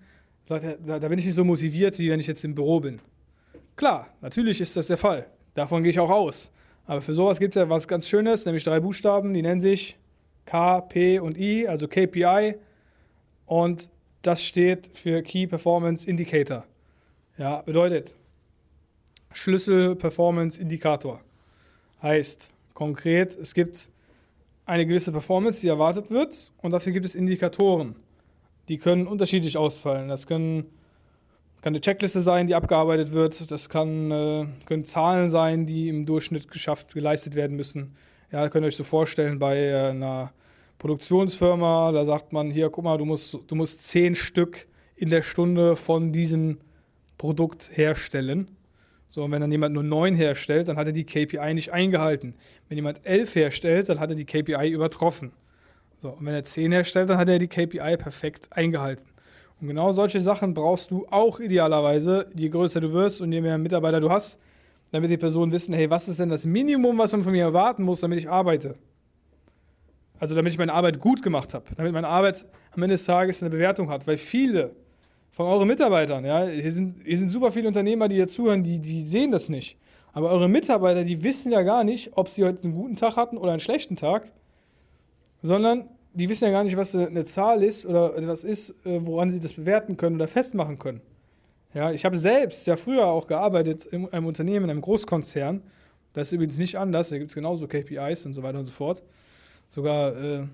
Sagt 0.50 0.66
da, 0.86 1.00
da 1.00 1.08
bin 1.08 1.20
ich 1.20 1.26
nicht 1.26 1.36
so 1.36 1.44
motiviert, 1.44 2.00
wie 2.00 2.10
wenn 2.10 2.20
ich 2.20 2.28
jetzt 2.28 2.44
im 2.44 2.56
Büro 2.56 2.80
bin. 2.80 3.00
Klar, 3.76 4.08
natürlich 4.22 4.60
ist 4.60 4.76
das 4.76 4.88
der 4.88 4.98
Fall. 4.98 5.28
Davon 5.54 5.84
gehe 5.84 5.92
ich 5.92 6.00
auch 6.00 6.10
aus. 6.10 6.52
Aber 6.86 7.02
für 7.02 7.14
sowas 7.14 7.40
gibt 7.40 7.56
es 7.56 7.62
ja 7.62 7.70
was 7.70 7.88
ganz 7.88 8.10
Schönes, 8.10 8.46
nämlich 8.46 8.64
drei 8.64 8.80
Buchstaben, 8.80 9.34
die 9.34 9.42
nennen 9.42 9.62
sich 9.62 9.98
K, 10.46 10.82
P 10.82 11.20
und 11.20 11.38
I, 11.38 11.68
also 11.68 11.88
KPI. 11.88 12.56
Und 13.46 13.90
das 14.22 14.44
steht 14.44 14.96
für 14.96 15.22
Key 15.22 15.48
Performance 15.48 16.08
Indicator. 16.10 16.66
Ja, 17.38 17.62
bedeutet 17.62 18.18
Schlüssel 19.32 19.96
Performance 19.96 20.60
Indikator. 20.60 21.22
Heißt 22.02 22.54
konkret, 22.74 23.36
es 23.36 23.54
gibt 23.54 23.90
eine 24.66 24.86
gewisse 24.86 25.12
Performance, 25.12 25.62
die 25.62 25.68
erwartet 25.68 26.10
wird, 26.10 26.54
und 26.62 26.72
dafür 26.72 26.94
gibt 26.94 27.06
es 27.06 27.16
Indikatoren. 27.16 27.96
Die 28.68 28.78
können 28.78 29.06
unterschiedlich 29.06 29.58
ausfallen. 29.58 30.08
Das 30.08 30.26
können, 30.26 30.64
kann 31.62 31.72
eine 31.74 31.82
Checkliste 31.82 32.22
sein, 32.22 32.48
die 32.48 32.56
abgearbeitet 32.56 33.12
wird. 33.12 33.52
Das 33.52 33.70
kann, 33.70 34.10
äh, 34.10 34.48
können 34.66 34.86
Zahlen 34.86 35.30
sein, 35.30 35.66
die 35.66 35.90
im 35.90 36.06
Durchschnitt 36.06 36.50
geschafft, 36.50 36.94
geleistet 36.94 37.36
werden 37.36 37.56
müssen. 37.56 37.96
Ja, 38.36 38.50
könnt 38.50 38.66
ihr 38.66 38.68
euch 38.68 38.76
so 38.76 38.84
vorstellen 38.84 39.40
bei 39.40 39.58
äh, 39.58 39.92
einer 39.92 40.34
Produktionsfirma, 40.78 41.94
da 41.94 42.04
sagt 42.04 42.34
man, 42.34 42.52
hier, 42.52 42.70
guck 42.70 42.84
mal, 42.84 42.98
du 42.98 43.06
musst, 43.06 43.40
du 43.48 43.56
musst 43.56 43.88
zehn 43.88 44.14
Stück 44.14 44.68
in 44.98 45.10
der 45.10 45.22
Stunde 45.22 45.78
von 45.78 46.12
diesem 46.12 46.58
Produkt 47.18 47.72
herstellen. 47.74 48.52
So, 49.08 49.24
und 49.24 49.32
wenn 49.32 49.40
dann 49.40 49.54
jemand 49.54 49.74
nur 49.74 49.84
neun 49.84 50.16
herstellt, 50.16 50.68
dann 50.68 50.76
hat 50.76 50.86
er 50.86 50.92
die 50.92 51.06
KPI 51.06 51.54
nicht 51.54 51.72
eingehalten. 51.72 52.36
Wenn 52.68 52.76
jemand 52.76 53.06
elf 53.06 53.36
herstellt, 53.36 53.88
dann 53.88 54.02
hat 54.02 54.10
er 54.10 54.18
die 54.18 54.26
KPI 54.26 54.68
übertroffen. 54.68 55.32
So, 56.00 56.10
und 56.10 56.26
wenn 56.26 56.34
er 56.34 56.44
zehn 56.44 56.74
herstellt, 56.74 57.10
dann 57.10 57.18
hat 57.18 57.30
er 57.30 57.40
die 57.40 57.48
KPI 57.48 57.96
perfekt 57.96 58.50
eingehalten. 58.52 59.06
Und 59.62 59.70
genau 59.70 59.94
solche 59.94 60.20
Sachen 60.20 60.54
brauchst 60.54 60.92
du 60.92 61.08
auch 61.10 61.40
idealerweise, 61.40 62.28
je 62.36 62.50
größer 62.50 62.82
du 62.82 62.92
wirst 62.92 63.22
und 63.22 63.32
je 63.32 63.40
mehr 63.40 63.58
Mitarbeiter 63.58 64.02
du 64.02 64.10
hast, 64.10 64.38
damit 64.96 65.10
die 65.10 65.18
Personen 65.18 65.52
wissen, 65.52 65.74
hey, 65.74 65.90
was 65.90 66.08
ist 66.08 66.20
denn 66.20 66.30
das 66.30 66.46
Minimum, 66.46 66.98
was 66.98 67.12
man 67.12 67.24
von 67.24 67.32
mir 67.32 67.44
erwarten 67.44 67.84
muss, 67.84 68.02
damit 68.02 68.18
ich 68.18 68.30
arbeite? 68.30 68.76
Also 70.20 70.34
damit 70.36 70.54
ich 70.54 70.58
meine 70.58 70.74
Arbeit 70.74 71.00
gut 71.00 71.22
gemacht 71.22 71.54
habe, 71.54 71.66
damit 71.76 71.94
meine 71.94 72.08
Arbeit 72.08 72.46
am 72.72 72.82
Ende 72.82 72.94
des 72.94 73.06
Tages 73.06 73.44
eine 73.44 73.50
Bewertung 73.50 73.90
hat, 73.90 74.08
weil 74.08 74.18
viele 74.18 74.72
von 75.32 75.48
euren 75.48 75.68
Mitarbeitern, 75.68 76.24
ja, 76.24 76.46
hier 76.46 76.72
sind, 76.72 77.04
hier 77.04 77.18
sind 77.18 77.30
super 77.30 77.52
viele 77.52 77.68
Unternehmer, 77.68 78.08
die 78.08 78.16
hier 78.16 78.28
zuhören, 78.28 78.64
die, 78.64 78.80
die 78.80 79.06
sehen 79.06 79.32
das 79.32 79.50
nicht. 79.50 79.78
Aber 80.14 80.32
eure 80.32 80.48
Mitarbeiter, 80.48 81.04
die 81.04 81.22
wissen 81.24 81.52
ja 81.52 81.62
gar 81.64 81.84
nicht, 81.84 82.16
ob 82.16 82.30
sie 82.30 82.46
heute 82.46 82.64
einen 82.64 82.74
guten 82.74 82.96
Tag 82.96 83.18
hatten 83.18 83.38
oder 83.38 83.52
einen 83.52 83.60
schlechten 83.60 83.98
Tag, 83.98 84.32
sondern 85.42 85.90
die 86.14 86.30
wissen 86.30 86.46
ja 86.46 86.52
gar 86.52 86.64
nicht, 86.64 86.78
was 86.78 86.96
eine 86.96 87.26
Zahl 87.26 87.62
ist 87.64 87.86
oder 87.86 88.16
etwas 88.16 88.46
ist, 88.46 88.70
äh, 88.86 89.06
woran 89.06 89.30
sie 89.30 89.42
das 89.42 89.52
bewerten 89.52 89.98
können 89.98 90.16
oder 90.16 90.30
festmachen 90.30 90.80
können. 90.80 91.02
Ja, 91.76 91.92
ich 91.92 92.06
habe 92.06 92.18
selbst 92.18 92.66
ja 92.68 92.78
früher 92.78 93.06
auch 93.06 93.28
gearbeitet 93.28 93.84
in 93.88 94.08
einem 94.14 94.28
Unternehmen, 94.28 94.64
in 94.64 94.70
einem 94.72 94.82
Großkonzern. 94.82 95.62
Das 96.14 96.28
ist 96.30 96.32
übrigens 96.32 96.58
nicht 96.58 96.78
anders, 96.78 97.10
da 97.10 97.18
gibt 97.18 97.32
es 97.32 97.36
genauso 97.36 97.68
KPIs 97.68 98.26
und 98.26 98.34
so 98.34 98.42
weiter 98.44 98.60
und 98.60 98.64
so 98.64 98.72
fort. 98.72 99.04
Sogar 99.68 100.16
äh, 100.16 100.48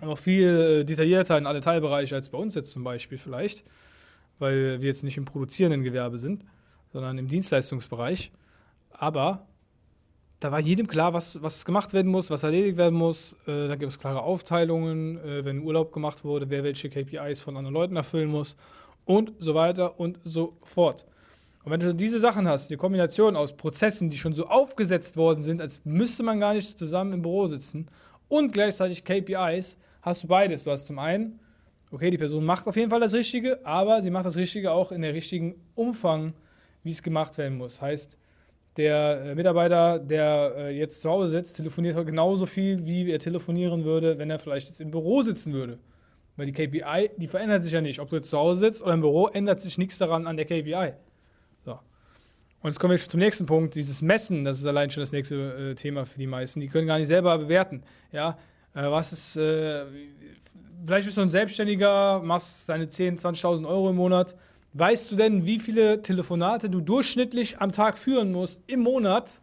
noch 0.00 0.16
viel 0.16 0.80
äh, 0.80 0.84
detaillierter 0.84 1.36
in 1.36 1.44
alle 1.44 1.60
Teilbereiche 1.60 2.14
als 2.14 2.30
bei 2.30 2.38
uns 2.38 2.54
jetzt 2.54 2.70
zum 2.70 2.84
Beispiel 2.84 3.18
vielleicht, 3.18 3.64
weil 4.38 4.80
wir 4.80 4.88
jetzt 4.88 5.04
nicht 5.04 5.18
im 5.18 5.26
produzierenden 5.26 5.82
Gewerbe 5.82 6.16
sind, 6.16 6.42
sondern 6.90 7.18
im 7.18 7.28
Dienstleistungsbereich. 7.28 8.32
Aber 8.92 9.46
da 10.40 10.50
war 10.50 10.60
jedem 10.60 10.86
klar, 10.86 11.12
was, 11.12 11.42
was 11.42 11.66
gemacht 11.66 11.92
werden 11.92 12.10
muss, 12.10 12.30
was 12.30 12.44
erledigt 12.44 12.78
werden 12.78 12.98
muss. 12.98 13.34
Äh, 13.46 13.68
da 13.68 13.76
gibt 13.76 13.92
es 13.92 13.98
klare 13.98 14.22
Aufteilungen, 14.22 15.18
äh, 15.18 15.44
wenn 15.44 15.60
Urlaub 15.60 15.92
gemacht 15.92 16.24
wurde, 16.24 16.48
wer 16.48 16.64
welche 16.64 16.88
KPIs 16.88 17.40
von 17.40 17.58
anderen 17.58 17.74
Leuten 17.74 17.96
erfüllen 17.96 18.30
muss 18.30 18.56
und 19.08 19.32
so 19.38 19.54
weiter 19.54 19.98
und 19.98 20.20
so 20.22 20.58
fort. 20.62 21.06
Und 21.64 21.72
wenn 21.72 21.80
du 21.80 21.94
diese 21.94 22.18
Sachen 22.20 22.46
hast, 22.46 22.70
die 22.70 22.76
Kombination 22.76 23.36
aus 23.36 23.56
Prozessen, 23.56 24.10
die 24.10 24.18
schon 24.18 24.34
so 24.34 24.46
aufgesetzt 24.46 25.16
worden 25.16 25.40
sind, 25.42 25.62
als 25.62 25.84
müsste 25.84 26.22
man 26.22 26.38
gar 26.38 26.52
nicht 26.52 26.78
zusammen 26.78 27.14
im 27.14 27.22
Büro 27.22 27.46
sitzen 27.46 27.88
und 28.28 28.52
gleichzeitig 28.52 29.04
KPIs, 29.04 29.78
hast 30.02 30.22
du 30.22 30.28
beides. 30.28 30.64
Du 30.64 30.70
hast 30.70 30.86
zum 30.86 30.98
einen, 30.98 31.40
okay, 31.90 32.10
die 32.10 32.18
Person 32.18 32.44
macht 32.44 32.66
auf 32.66 32.76
jeden 32.76 32.90
Fall 32.90 33.00
das 33.00 33.14
Richtige, 33.14 33.64
aber 33.64 34.02
sie 34.02 34.10
macht 34.10 34.26
das 34.26 34.36
Richtige 34.36 34.72
auch 34.72 34.92
in 34.92 35.00
der 35.00 35.14
richtigen 35.14 35.54
Umfang, 35.74 36.34
wie 36.82 36.90
es 36.90 37.02
gemacht 37.02 37.36
werden 37.38 37.56
muss. 37.56 37.80
Heißt, 37.80 38.18
der 38.76 39.24
äh, 39.24 39.34
Mitarbeiter, 39.34 39.98
der 39.98 40.52
äh, 40.54 40.78
jetzt 40.78 41.00
zu 41.00 41.08
Hause 41.08 41.30
sitzt, 41.30 41.56
telefoniert 41.56 41.96
genauso 42.06 42.44
viel, 42.44 42.84
wie 42.84 43.10
er 43.10 43.18
telefonieren 43.18 43.84
würde, 43.84 44.18
wenn 44.18 44.28
er 44.28 44.38
vielleicht 44.38 44.68
jetzt 44.68 44.82
im 44.82 44.90
Büro 44.90 45.22
sitzen 45.22 45.54
würde. 45.54 45.78
Weil 46.38 46.46
die 46.46 46.52
KPI, 46.52 47.10
die 47.16 47.26
verändert 47.26 47.64
sich 47.64 47.72
ja 47.72 47.80
nicht. 47.80 47.98
Ob 47.98 48.10
du 48.10 48.16
jetzt 48.16 48.30
zu 48.30 48.38
Hause 48.38 48.60
sitzt 48.60 48.80
oder 48.80 48.94
im 48.94 49.00
Büro, 49.00 49.26
ändert 49.26 49.60
sich 49.60 49.76
nichts 49.76 49.98
daran 49.98 50.28
an 50.28 50.36
der 50.36 50.46
KPI. 50.46 50.92
So. 51.64 51.72
Und 51.72 52.70
jetzt 52.70 52.78
kommen 52.78 52.92
wir 52.92 52.98
schon 52.98 53.10
zum 53.10 53.18
nächsten 53.18 53.44
Punkt, 53.44 53.74
dieses 53.74 54.02
Messen, 54.02 54.44
das 54.44 54.60
ist 54.60 54.66
allein 54.66 54.88
schon 54.88 55.02
das 55.02 55.10
nächste 55.10 55.70
äh, 55.70 55.74
Thema 55.74 56.06
für 56.06 56.20
die 56.20 56.28
meisten. 56.28 56.60
Die 56.60 56.68
können 56.68 56.86
gar 56.86 56.98
nicht 56.98 57.08
selber 57.08 57.36
bewerten. 57.38 57.82
Ja, 58.12 58.38
äh, 58.72 58.82
was 58.82 59.12
ist, 59.12 59.36
äh, 59.36 59.84
vielleicht 60.86 61.06
bist 61.06 61.16
du 61.16 61.22
ein 61.22 61.28
Selbstständiger, 61.28 62.22
machst 62.22 62.68
deine 62.68 62.84
10.000, 62.84 63.20
20.000 63.20 63.68
Euro 63.68 63.90
im 63.90 63.96
Monat. 63.96 64.36
Weißt 64.74 65.10
du 65.10 65.16
denn, 65.16 65.44
wie 65.44 65.58
viele 65.58 66.02
Telefonate 66.02 66.70
du 66.70 66.80
durchschnittlich 66.80 67.58
am 67.58 67.72
Tag 67.72 67.98
führen 67.98 68.30
musst 68.30 68.62
im 68.68 68.80
Monat, 68.80 69.40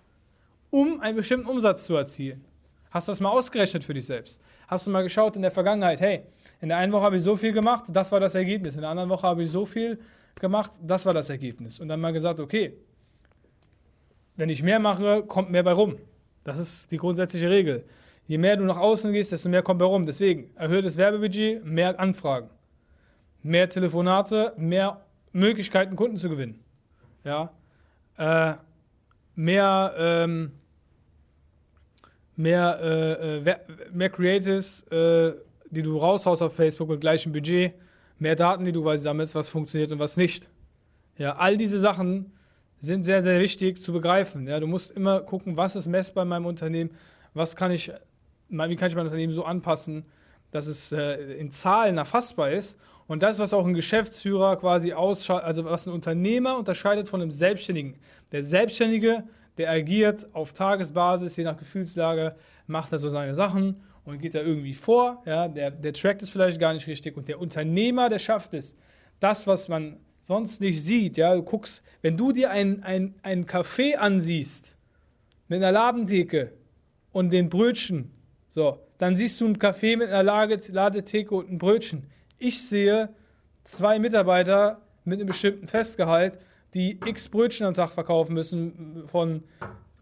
um 0.69 1.01
einen 1.01 1.17
bestimmten 1.17 1.47
Umsatz 1.47 1.83
zu 1.83 1.95
erzielen? 1.97 2.45
Hast 2.95 3.09
du 3.09 3.11
das 3.11 3.19
mal 3.19 3.29
ausgerechnet 3.29 3.83
für 3.83 3.93
dich 3.93 4.05
selbst? 4.05 4.41
Hast 4.69 4.87
du 4.87 4.89
mal 4.89 5.03
geschaut 5.03 5.35
in 5.35 5.41
der 5.41 5.51
Vergangenheit, 5.51 5.99
hey, 5.99 6.23
in 6.61 6.69
der 6.69 6.77
einen 6.77 6.93
Woche 6.93 7.03
habe 7.03 7.17
ich 7.17 7.23
so 7.23 7.35
viel 7.35 7.51
gemacht, 7.51 7.83
das 7.89 8.09
war 8.13 8.21
das 8.21 8.35
Ergebnis. 8.35 8.75
In 8.75 8.81
der 8.83 8.89
anderen 8.89 9.09
Woche 9.09 9.27
habe 9.27 9.41
ich 9.41 9.51
so 9.51 9.65
viel 9.65 9.99
gemacht, 10.35 10.71
das 10.81 11.05
war 11.05 11.13
das 11.13 11.29
Ergebnis. 11.29 11.81
Und 11.81 11.89
dann 11.89 11.99
mal 11.99 12.13
gesagt, 12.13 12.39
okay, 12.39 12.77
wenn 14.37 14.47
ich 14.47 14.63
mehr 14.63 14.79
mache, 14.79 15.23
kommt 15.23 15.51
mehr 15.51 15.63
bei 15.63 15.73
rum. 15.73 15.97
Das 16.45 16.57
ist 16.57 16.89
die 16.89 16.95
grundsätzliche 16.95 17.49
Regel. 17.49 17.83
Je 18.27 18.37
mehr 18.37 18.55
du 18.55 18.63
nach 18.63 18.77
außen 18.77 19.11
gehst, 19.11 19.33
desto 19.33 19.49
mehr 19.49 19.61
kommt 19.61 19.81
herum. 19.81 20.05
Deswegen 20.05 20.55
erhöhtes 20.55 20.95
Werbebudget, 20.95 21.65
mehr 21.65 21.99
Anfragen, 21.99 22.49
mehr 23.43 23.67
Telefonate, 23.67 24.53
mehr 24.55 25.01
Möglichkeiten, 25.33 25.97
Kunden 25.97 26.15
zu 26.15 26.29
gewinnen. 26.29 26.63
Ja, 27.25 27.51
äh, 28.17 28.53
mehr, 29.35 29.93
ähm, 29.97 30.53
mehr, 32.35 32.79
äh, 32.81 33.37
äh 33.37 33.55
mehr 33.93 34.09
Creatives, 34.09 34.83
äh, 34.91 35.33
die 35.69 35.81
du 35.81 35.97
raushaust 35.97 36.41
auf 36.41 36.55
Facebook 36.55 36.89
mit 36.89 37.01
gleichem 37.01 37.31
Budget, 37.31 37.73
mehr 38.19 38.35
Daten, 38.35 38.63
die 38.63 38.71
du 38.71 38.81
quasi 38.83 39.03
sammelst, 39.03 39.35
was 39.35 39.49
funktioniert 39.49 39.91
und 39.91 39.99
was 39.99 40.17
nicht. 40.17 40.49
Ja, 41.17 41.35
all 41.35 41.57
diese 41.57 41.79
Sachen 41.79 42.33
sind 42.79 43.03
sehr, 43.03 43.21
sehr 43.21 43.39
wichtig 43.39 43.81
zu 43.81 43.93
begreifen. 43.93 44.47
Ja, 44.47 44.59
du 44.59 44.67
musst 44.67 44.91
immer 44.91 45.21
gucken, 45.21 45.57
was 45.57 45.75
ist 45.75 45.87
messbar 45.87 46.23
in 46.23 46.29
meinem 46.29 46.45
Unternehmen, 46.45 46.91
was 47.33 47.55
kann 47.55 47.71
ich 47.71 47.91
wie 48.49 48.75
kann 48.75 48.89
ich 48.89 48.95
mein 48.95 49.05
Unternehmen 49.05 49.33
so 49.33 49.43
anpassen, 49.43 50.05
dass 50.51 50.67
es 50.67 50.91
äh, 50.91 51.15
in 51.37 51.51
Zahlen 51.51 51.97
erfassbar 51.97 52.51
ist. 52.51 52.77
Und 53.07 53.21
das, 53.21 53.39
was 53.39 53.53
auch 53.53 53.65
ein 53.65 53.73
Geschäftsführer 53.73 54.55
quasi 54.57 54.93
ausschaltet, 54.93 55.45
also 55.45 55.65
was 55.65 55.85
ein 55.85 55.93
Unternehmer 55.93 56.57
unterscheidet 56.57 57.07
von 57.07 57.21
einem 57.21 57.31
Selbstständigen. 57.31 57.97
Der 58.31 58.41
Selbstständige, 58.41 59.23
der 59.57 59.71
agiert 59.71 60.33
auf 60.33 60.53
Tagesbasis, 60.53 61.35
je 61.37 61.43
nach 61.43 61.57
Gefühlslage, 61.57 62.35
macht 62.67 62.91
er 62.91 62.99
so 62.99 63.09
seine 63.09 63.35
Sachen 63.35 63.81
und 64.03 64.19
geht 64.19 64.35
da 64.35 64.41
irgendwie 64.41 64.73
vor. 64.73 65.21
Ja, 65.25 65.47
der, 65.47 65.71
der 65.71 65.93
trackt 65.93 66.21
es 66.21 66.29
vielleicht 66.29 66.59
gar 66.59 66.73
nicht 66.73 66.87
richtig. 66.87 67.17
Und 67.17 67.27
der 67.27 67.39
Unternehmer, 67.39 68.09
der 68.09 68.19
schafft 68.19 68.53
es. 68.53 68.75
Das, 69.19 69.47
was 69.47 69.69
man 69.69 69.97
sonst 70.21 70.61
nicht 70.61 70.81
sieht, 70.83 71.17
ja, 71.17 71.35
du 71.35 71.43
guckst, 71.43 71.83
wenn 72.01 72.17
du 72.17 72.31
dir 72.31 72.51
ein, 72.51 72.83
ein, 72.83 73.45
Café 73.45 73.95
ansiehst, 73.95 74.77
mit 75.47 75.57
einer 75.57 75.71
Ladentheke 75.71 76.53
und 77.11 77.31
den 77.31 77.49
Brötchen 77.49 78.11
so, 78.55 78.79
dann 78.97 79.17
siehst 79.17 79.41
du 79.41 79.47
ein 79.47 79.57
Café 79.57 79.97
mit 79.97 80.09
einer 80.09 80.23
Ladetheke 80.23 81.35
und 81.35 81.51
ein 81.51 81.57
Brötchen. 81.57 82.05
Ich 82.37 82.65
sehe 82.65 83.09
zwei 83.65 83.99
Mitarbeiter 83.99 84.81
mit 85.03 85.19
einem 85.19 85.27
bestimmten 85.27 85.67
Festgehalt, 85.67 86.39
die 86.75 86.99
x 87.05 87.29
Brötchen 87.29 87.65
am 87.65 87.73
Tag 87.73 87.89
verkaufen 87.89 88.33
müssen, 88.33 89.03
von 89.07 89.43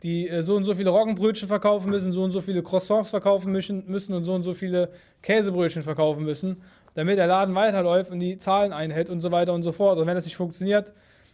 die 0.02 0.28
äh, 0.28 0.42
so 0.42 0.56
und 0.56 0.66
so 0.66 0.76
viele 0.76 0.90
Roggenbrötchen 0.90 1.48
verkaufen 1.48 1.90
müssen, 1.90 2.12
so 2.12 2.24
und 2.24 2.32
so 2.32 2.42
viele 2.42 2.62
Croissants 2.62 3.12
verkaufen 3.12 3.52
müssen, 3.52 3.86
müssen 3.88 4.14
und 4.14 4.26
so 4.26 4.34
und 4.34 4.44
so 4.44 4.54
viele 4.54 4.92
Käsebrötchen 5.22 5.84
verkaufen 5.84 6.26
müssen, 6.26 6.62
damit 6.94 7.18
der 7.18 7.28
Laden 7.28 7.56
weiterläuft 7.56 8.12
und 8.12 8.20
die 8.20 8.38
Zahlen 8.38 8.74
einhält 8.74 9.10
und 9.10 9.22
so 9.22 9.32
weiter 9.32 9.54
und 9.54 9.64
so 9.64 9.72
fort. 9.72 9.98
Und 9.98 10.08
wenn 10.08 10.16
das 10.16 10.26
nicht 10.26 10.36
funktioniert, 10.36 10.94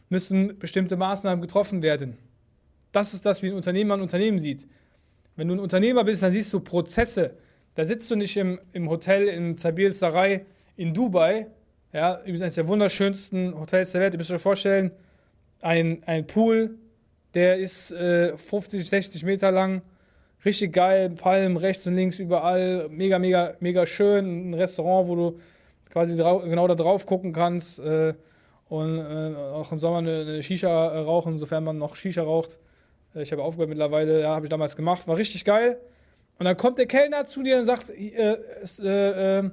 müssen 0.09 0.59
bestimmte 0.59 0.97
Maßnahmen 0.97 1.41
getroffen 1.41 1.81
werden. 1.81 2.17
Das 2.91 3.13
ist 3.13 3.25
das, 3.25 3.41
wie 3.41 3.47
ein 3.47 3.55
Unternehmer 3.55 3.95
ein 3.95 4.01
Unternehmen 4.01 4.39
sieht. 4.39 4.67
Wenn 5.35 5.47
du 5.47 5.55
ein 5.55 5.59
Unternehmer 5.59 6.03
bist, 6.03 6.21
dann 6.21 6.31
siehst 6.31 6.51
du 6.53 6.59
Prozesse. 6.59 7.37
Da 7.75 7.85
sitzt 7.85 8.09
du 8.11 8.15
nicht 8.15 8.35
im, 8.37 8.59
im 8.73 8.89
Hotel 8.89 9.27
in 9.27 9.57
Zabil 9.57 9.93
Sarai 9.93 10.45
in 10.75 10.93
Dubai. 10.93 11.47
Ja, 11.93 12.15
eines 12.17 12.55
der 12.55 12.67
wunderschönsten 12.67 13.57
Hotels 13.59 13.93
der 13.93 14.01
Welt. 14.01 14.13
Ihr 14.13 14.17
müsst 14.17 14.31
euch 14.31 14.41
vorstellen, 14.41 14.91
ein, 15.61 16.03
ein 16.05 16.25
Pool, 16.27 16.77
der 17.33 17.57
ist 17.57 17.91
äh, 17.91 18.35
50, 18.35 18.87
60 18.87 19.23
Meter 19.23 19.51
lang. 19.51 19.81
Richtig 20.45 20.73
geil, 20.73 21.09
Palmen 21.09 21.57
rechts 21.57 21.85
und 21.85 21.95
links 21.95 22.17
überall. 22.17 22.87
Mega, 22.89 23.19
mega, 23.19 23.55
mega 23.59 23.85
schön. 23.85 24.49
Ein 24.49 24.53
Restaurant, 24.53 25.07
wo 25.07 25.15
du 25.15 25.39
quasi 25.89 26.15
genau 26.15 26.67
da 26.67 26.75
drauf 26.75 27.05
gucken 27.05 27.33
kannst 27.33 27.79
äh, 27.79 28.13
und 28.69 28.99
äh, 28.99 29.35
auch 29.35 29.71
im 29.71 29.79
Sommer 29.79 29.97
eine, 29.97 30.21
eine 30.21 30.43
Shisha 30.43 30.69
äh, 30.69 30.99
rauchen, 30.99 31.37
sofern 31.37 31.63
man 31.63 31.77
noch 31.77 31.95
Shisha 31.95 32.23
raucht. 32.23 32.59
Äh, 33.15 33.23
ich 33.23 33.31
habe 33.31 33.43
aufgehört 33.43 33.69
mittlerweile, 33.69 34.21
ja, 34.21 34.29
habe 34.29 34.45
ich 34.45 34.49
damals 34.49 34.75
gemacht, 34.75 35.07
war 35.07 35.17
richtig 35.17 35.43
geil. 35.43 35.79
Und 36.37 36.45
dann 36.45 36.55
kommt 36.55 36.77
der 36.77 36.85
Kellner 36.85 37.25
zu 37.25 37.43
dir 37.43 37.57
und 37.57 37.65
sagt, 37.65 37.89
äh, 37.89 38.31
äh, 38.31 39.43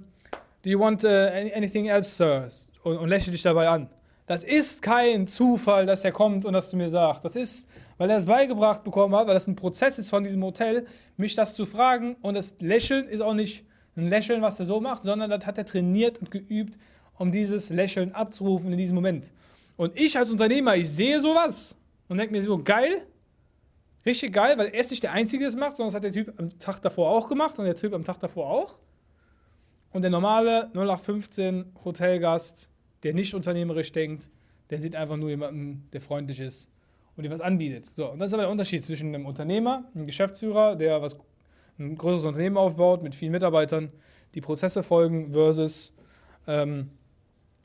do 0.63 0.71
you 0.71 0.79
want 0.79 1.05
anything 1.05 1.87
else, 1.87 2.11
sir? 2.11 2.49
Und, 2.85 2.99
und 2.99 3.09
lächelt 3.09 3.35
dich 3.35 3.43
dabei 3.43 3.69
an. 3.69 3.89
Das 4.27 4.43
ist 4.43 4.83
kein 4.83 5.29
Zufall, 5.29 5.87
dass 5.87 6.05
er 6.05 6.11
kommt 6.11 6.45
und 6.45 6.53
das 6.53 6.71
zu 6.71 6.77
mir 6.77 6.89
sagt. 6.89 7.25
Das 7.25 7.37
ist, 7.37 7.69
weil 7.97 8.11
er 8.11 8.17
es 8.17 8.27
beigebracht 8.27 8.83
bekommen 8.83 9.15
hat, 9.15 9.29
weil 9.29 9.35
das 9.35 9.47
ein 9.47 9.55
Prozess 9.55 9.99
ist 9.99 10.11
von 10.11 10.25
diesem 10.25 10.43
Hotel, 10.43 10.87
mich 11.17 11.37
das 11.37 11.55
zu 11.55 11.65
fragen. 11.65 12.17
Und 12.23 12.35
das 12.35 12.57
Lächeln 12.61 13.07
ist 13.07 13.21
auch 13.21 13.35
nicht 13.35 13.65
ein 13.97 14.09
Lächeln, 14.09 14.43
was 14.43 14.59
er 14.59 14.67
so 14.67 14.81
macht, 14.81 15.05
sondern 15.05 15.31
das 15.31 15.47
hat 15.47 15.59
er 15.59 15.65
trainiert 15.65 16.19
und 16.19 16.31
geübt, 16.31 16.77
um 17.19 17.31
dieses 17.31 17.71
Lächeln 17.71 18.13
abzurufen 18.13 18.73
in 18.73 18.79
diesem 18.79 18.97
Moment. 18.97 19.33
Und 19.77 19.97
ich 19.97 20.19
als 20.19 20.31
Unternehmer, 20.31 20.77
ich 20.77 20.91
sehe 20.91 21.21
sowas 21.21 21.77
und 22.09 22.19
denke 22.19 22.33
mir 22.33 22.43
so, 22.43 22.63
geil, 22.63 23.07
richtig 24.05 24.33
geil, 24.33 24.59
weil 24.59 24.69
er 24.69 24.81
ist 24.81 24.91
nicht 24.91 25.03
der 25.03 25.13
Einzige, 25.13 25.45
der 25.45 25.51
es 25.51 25.57
macht, 25.57 25.77
sondern 25.77 25.93
das 25.93 25.95
hat 25.97 26.05
der 26.05 26.13
Typ 26.13 26.39
am 26.39 26.59
Tag 26.59 26.83
davor 26.83 27.11
auch 27.11 27.29
gemacht 27.29 27.59
und 27.59 27.65
der 27.65 27.77
Typ 27.77 27.95
am 27.95 28.05
Tag 28.05 28.19
davor 28.21 28.51
auch. 28.51 28.77
Und 29.93 30.03
der 30.03 30.11
normale 30.11 30.71
0815 30.75 31.73
Hotelgast, 31.85 32.69
der 33.07 33.15
nicht 33.15 33.35
unternehmerisch 33.35 33.93
denkt, 33.93 34.31
der 34.69 34.81
sieht 34.81 34.97
einfach 34.97 35.17
nur 35.17 35.31
jemanden, 35.31 35.89
der 35.93 36.01
freundlich 36.01 36.41
ist 36.41 36.69
und 37.17 37.23
dir 37.23 37.31
was 37.31 37.41
anbietet. 37.41 37.87
So, 37.95 38.11
und 38.11 38.19
das 38.19 38.31
ist 38.31 38.35
aber 38.35 38.43
der 38.43 38.51
Unterschied 38.51 38.85
zwischen 38.85 39.15
einem 39.15 39.27
Unternehmer, 39.27 39.85
einem 39.95 40.07
Geschäftsführer, 40.07 40.75
der 40.75 41.01
was 41.01 41.17
ein 41.79 41.95
größeres 41.95 42.25
Unternehmen 42.25 42.57
aufbaut 42.57 43.05
mit 43.05 43.15
vielen 43.15 43.31
Mitarbeitern, 43.31 43.93
die 44.35 44.41
Prozesse 44.41 44.83
folgen, 44.83 45.31
versus 45.31 45.95
ähm, 46.49 46.91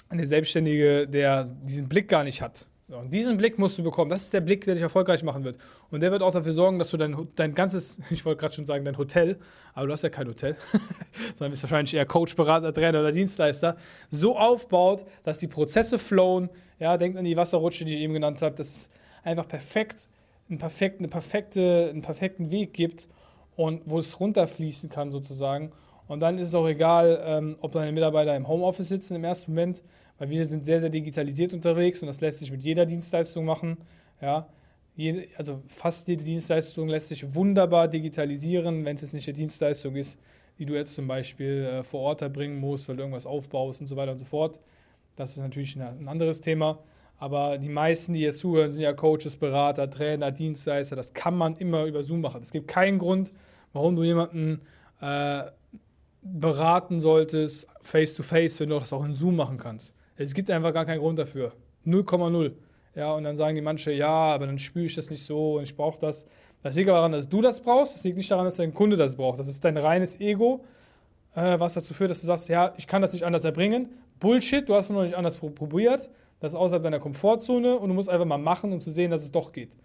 eine 0.10 0.28
Selbstständige, 0.28 1.08
der 1.08 1.46
diesen 1.64 1.90
Blick 1.90 2.08
gar 2.08 2.24
nicht 2.24 2.44
hat. 2.44 2.68
So, 2.92 2.98
und 2.98 3.14
diesen 3.14 3.38
Blick 3.38 3.58
musst 3.58 3.78
du 3.78 3.84
bekommen. 3.84 4.10
Das 4.10 4.24
ist 4.24 4.34
der 4.34 4.42
Blick, 4.42 4.66
der 4.66 4.74
dich 4.74 4.84
erfolgreich 4.84 5.24
machen 5.24 5.46
wird. 5.46 5.58
Und 5.92 6.02
der 6.02 6.12
wird 6.12 6.22
auch 6.22 6.34
dafür 6.34 6.52
sorgen, 6.52 6.78
dass 6.78 6.90
du 6.90 6.98
dein, 6.98 7.16
dein 7.38 7.56
ganzes, 7.56 8.00
ich 8.10 8.26
wollte 8.26 8.42
gerade 8.42 8.54
schon 8.54 8.66
sagen, 8.66 8.84
dein 8.84 8.98
Hotel, 8.98 9.40
aber 9.74 9.88
du 9.88 9.94
hast 9.94 10.02
ja 10.02 10.10
kein 10.10 10.28
Hotel, 10.28 10.58
sondern 11.36 11.52
bist 11.52 11.64
wahrscheinlich 11.64 11.94
eher 11.94 12.06
Coach, 12.06 12.36
Berater, 12.36 12.74
Trainer 12.74 13.00
oder 13.00 13.14
Dienstleister, 13.14 13.78
so 14.10 14.38
aufbaut, 14.38 15.06
dass 15.24 15.40
die 15.40 15.48
Prozesse 15.48 15.98
flowen. 15.98 16.50
Ja, 16.80 16.98
denkt 16.98 17.18
an 17.18 17.24
die 17.24 17.38
Wasserrutsche, 17.38 17.86
die 17.86 17.94
ich 17.94 18.02
eben 18.02 18.14
genannt 18.14 18.42
habe, 18.42 18.56
dass 18.56 18.68
es 18.68 18.90
einfach 19.24 19.48
perfekt, 19.48 20.10
einen, 20.50 20.60
perfekt, 20.60 21.00
eine 21.00 21.08
perfekte, 21.08 21.88
einen 21.92 22.02
perfekten 22.02 22.52
Weg 22.52 22.74
gibt 22.74 23.08
und 23.56 23.84
wo 23.86 24.00
es 24.00 24.20
runterfließen 24.20 24.90
kann 24.90 25.12
sozusagen. 25.12 25.72
Und 26.10 26.20
dann 26.20 26.38
ist 26.38 26.48
es 26.48 26.56
auch 26.56 26.68
egal, 26.68 27.22
ähm, 27.24 27.56
ob 27.62 27.72
deine 27.72 27.94
Mitarbeiter 27.94 28.36
im 28.36 28.50
Homeoffice 28.50 28.90
sitzen 28.90 29.16
im 29.16 29.24
ersten 29.24 29.54
Moment, 29.54 29.82
weil 30.22 30.30
wir 30.30 30.46
sind 30.46 30.64
sehr, 30.64 30.80
sehr 30.80 30.92
digitalisiert 30.92 31.52
unterwegs 31.52 32.04
und 32.04 32.06
das 32.06 32.22
lässt 32.22 32.38
sich 32.38 32.52
mit 32.52 32.64
jeder 32.64 32.86
Dienstleistung 32.86 33.44
machen. 33.44 33.80
Ja, 34.22 34.48
jede, 34.96 35.26
also 35.36 35.64
fast 35.66 36.08
jede 36.08 36.24
Dienstleistung 36.24 36.90
lässt 36.90 37.10
sich 37.10 37.34
wunderbar 37.34 37.88
digitalisieren, 37.88 38.86
wenn 38.86 38.98
es 38.98 39.02
jetzt 39.02 39.16
nicht 39.16 39.28
eine 39.28 39.34
Dienstleistung 39.34 39.96
ist, 39.96 40.20
die 40.60 40.68
du 40.68 40.76
jetzt 40.76 40.94
zum 40.94 41.08
Beispiel 41.08 41.66
äh, 41.66 41.82
vor 41.82 42.02
Ort 42.02 42.22
erbringen 42.22 42.60
musst, 42.60 42.88
weil 42.88 42.98
du 42.98 43.02
irgendwas 43.02 43.26
aufbaust 43.26 43.82
und 43.82 43.88
so 43.88 43.96
weiter 43.96 44.12
und 44.12 44.20
so 44.20 44.26
fort. 44.26 44.62
Das 45.16 45.32
ist 45.32 45.38
natürlich 45.38 45.76
ein 45.76 46.08
anderes 46.08 46.40
Thema. 46.40 46.84
Aber 47.18 47.58
die 47.58 47.70
meisten, 47.70 48.14
die 48.14 48.20
jetzt 48.20 48.42
zuhören, 48.42 48.70
sind 48.70 48.84
ja 48.84 48.94
Coaches, 48.94 49.38
Berater, 49.38 49.90
Trainer, 49.90 50.30
Dienstleister. 50.30 50.96
Das 50.96 51.16
kann 51.16 51.36
man 51.36 51.56
immer 51.56 51.86
über 51.86 52.04
Zoom 52.04 52.22
machen. 52.22 52.44
Es 52.44 52.52
gibt 52.52 52.68
keinen 52.68 53.00
Grund, 53.00 53.34
warum 53.74 53.96
du 53.96 54.04
jemanden 54.04 54.62
äh, 55.02 55.46
beraten 56.22 57.00
solltest, 57.00 57.68
face 57.82 58.14
to 58.14 58.22
face, 58.22 58.60
wenn 58.60 58.70
du 58.70 58.78
das 58.78 58.94
auch 58.94 59.04
in 59.04 59.16
Zoom 59.16 59.36
machen 59.36 59.58
kannst. 59.58 59.96
Es 60.24 60.34
gibt 60.34 60.50
einfach 60.52 60.74
gar 60.74 60.86
keinen 60.86 61.00
Grund 61.00 61.18
dafür. 61.20 61.54
0,0. 61.86 62.52
Ja, 62.96 63.14
und 63.14 63.24
dann 63.24 63.36
sagen 63.36 63.56
die 63.56 63.62
manche, 63.62 63.92
ja, 63.92 64.08
aber 64.10 64.46
dann 64.46 64.60
spüre 64.60 64.86
ich 64.86 64.96
das 64.96 65.10
nicht 65.10 65.24
so 65.24 65.58
und 65.58 65.64
ich 65.64 65.76
brauche 65.76 66.00
das. 66.00 66.28
Das 66.62 66.76
liegt 66.76 66.90
aber 66.90 67.00
daran, 67.00 67.14
dass 67.14 67.28
du 67.28 67.42
das 67.42 67.62
brauchst. 67.62 67.96
Das 67.96 68.04
liegt 68.04 68.18
nicht 68.18 68.30
daran, 68.30 68.46
dass 68.46 68.58
dein 68.58 68.74
Kunde 68.74 68.98
das 68.98 69.16
braucht. 69.16 69.40
Das 69.40 69.48
ist 69.48 69.64
dein 69.64 69.78
reines 69.78 70.20
Ego, 70.20 70.64
äh, 71.36 71.60
was 71.60 71.74
dazu 71.74 71.94
führt, 71.94 72.12
dass 72.12 72.22
du 72.22 72.28
sagst, 72.28 72.50
ja, 72.50 72.74
ich 72.78 72.88
kann 72.88 73.02
das 73.02 73.14
nicht 73.14 73.24
anders 73.24 73.46
erbringen. 73.46 73.90
Bullshit, 74.20 74.68
du 74.68 74.76
hast 74.76 74.86
es 74.86 74.92
noch 74.92 75.04
nicht 75.04 75.16
anders 75.16 75.38
probiert. 75.38 76.10
Das 76.40 76.54
ist 76.54 76.60
außerhalb 76.60 76.84
deiner 76.84 77.00
Komfortzone 77.00 77.78
und 77.78 77.90
du 77.90 77.96
musst 77.96 78.10
einfach 78.10 78.26
mal 78.26 78.38
machen, 78.38 78.72
um 78.74 78.82
zu 78.82 78.92
sehen, 78.92 79.12
dass 79.12 79.24
es 79.24 79.32
doch 79.32 79.52
geht. 79.52 79.78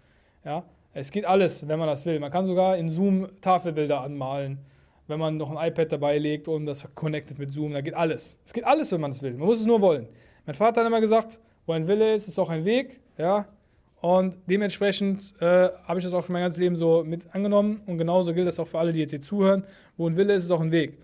Ja, 0.43 0.63
es 0.93 1.11
geht 1.11 1.25
alles, 1.25 1.67
wenn 1.67 1.79
man 1.79 1.87
das 1.87 2.05
will. 2.05 2.19
Man 2.19 2.31
kann 2.31 2.45
sogar 2.45 2.77
in 2.77 2.89
Zoom 2.89 3.27
Tafelbilder 3.41 4.01
anmalen, 4.01 4.59
wenn 5.07 5.19
man 5.19 5.37
noch 5.37 5.55
ein 5.55 5.67
iPad 5.69 5.91
dabei 5.91 6.17
legt 6.17 6.47
und 6.47 6.65
das 6.65 6.87
connected 6.93 7.39
mit 7.39 7.51
Zoom. 7.51 7.73
Da 7.73 7.81
geht 7.81 7.93
alles. 7.93 8.37
Es 8.45 8.53
geht 8.53 8.65
alles, 8.65 8.91
wenn 8.91 9.01
man 9.01 9.11
es 9.11 9.21
will. 9.21 9.33
Man 9.33 9.47
muss 9.47 9.59
es 9.59 9.65
nur 9.65 9.81
wollen. 9.81 10.07
Mein 10.45 10.55
Vater 10.55 10.81
hat 10.81 10.87
immer 10.87 11.01
gesagt, 11.01 11.39
wo 11.65 11.73
ein 11.73 11.87
Wille 11.87 12.13
ist, 12.13 12.27
ist 12.27 12.39
auch 12.39 12.49
ein 12.49 12.65
Weg. 12.65 12.99
Ja, 13.17 13.47
und 14.01 14.37
dementsprechend 14.45 15.33
äh, 15.39 15.69
habe 15.85 15.99
ich 15.99 16.05
das 16.05 16.13
auch 16.13 16.27
mein 16.29 16.43
ganzes 16.43 16.59
Leben 16.59 16.75
so 16.75 17.03
mit 17.03 17.33
angenommen. 17.33 17.81
Und 17.87 17.97
genauso 17.97 18.33
gilt 18.33 18.47
das 18.47 18.59
auch 18.59 18.67
für 18.67 18.79
alle, 18.79 18.93
die 18.93 18.99
jetzt 18.99 19.11
hier 19.11 19.21
zuhören. 19.21 19.63
Wo 19.97 20.07
ein 20.07 20.15
Wille 20.17 20.33
ist, 20.33 20.43
ist 20.43 20.51
auch 20.51 20.61
ein 20.61 20.71
Weg. 20.71 20.97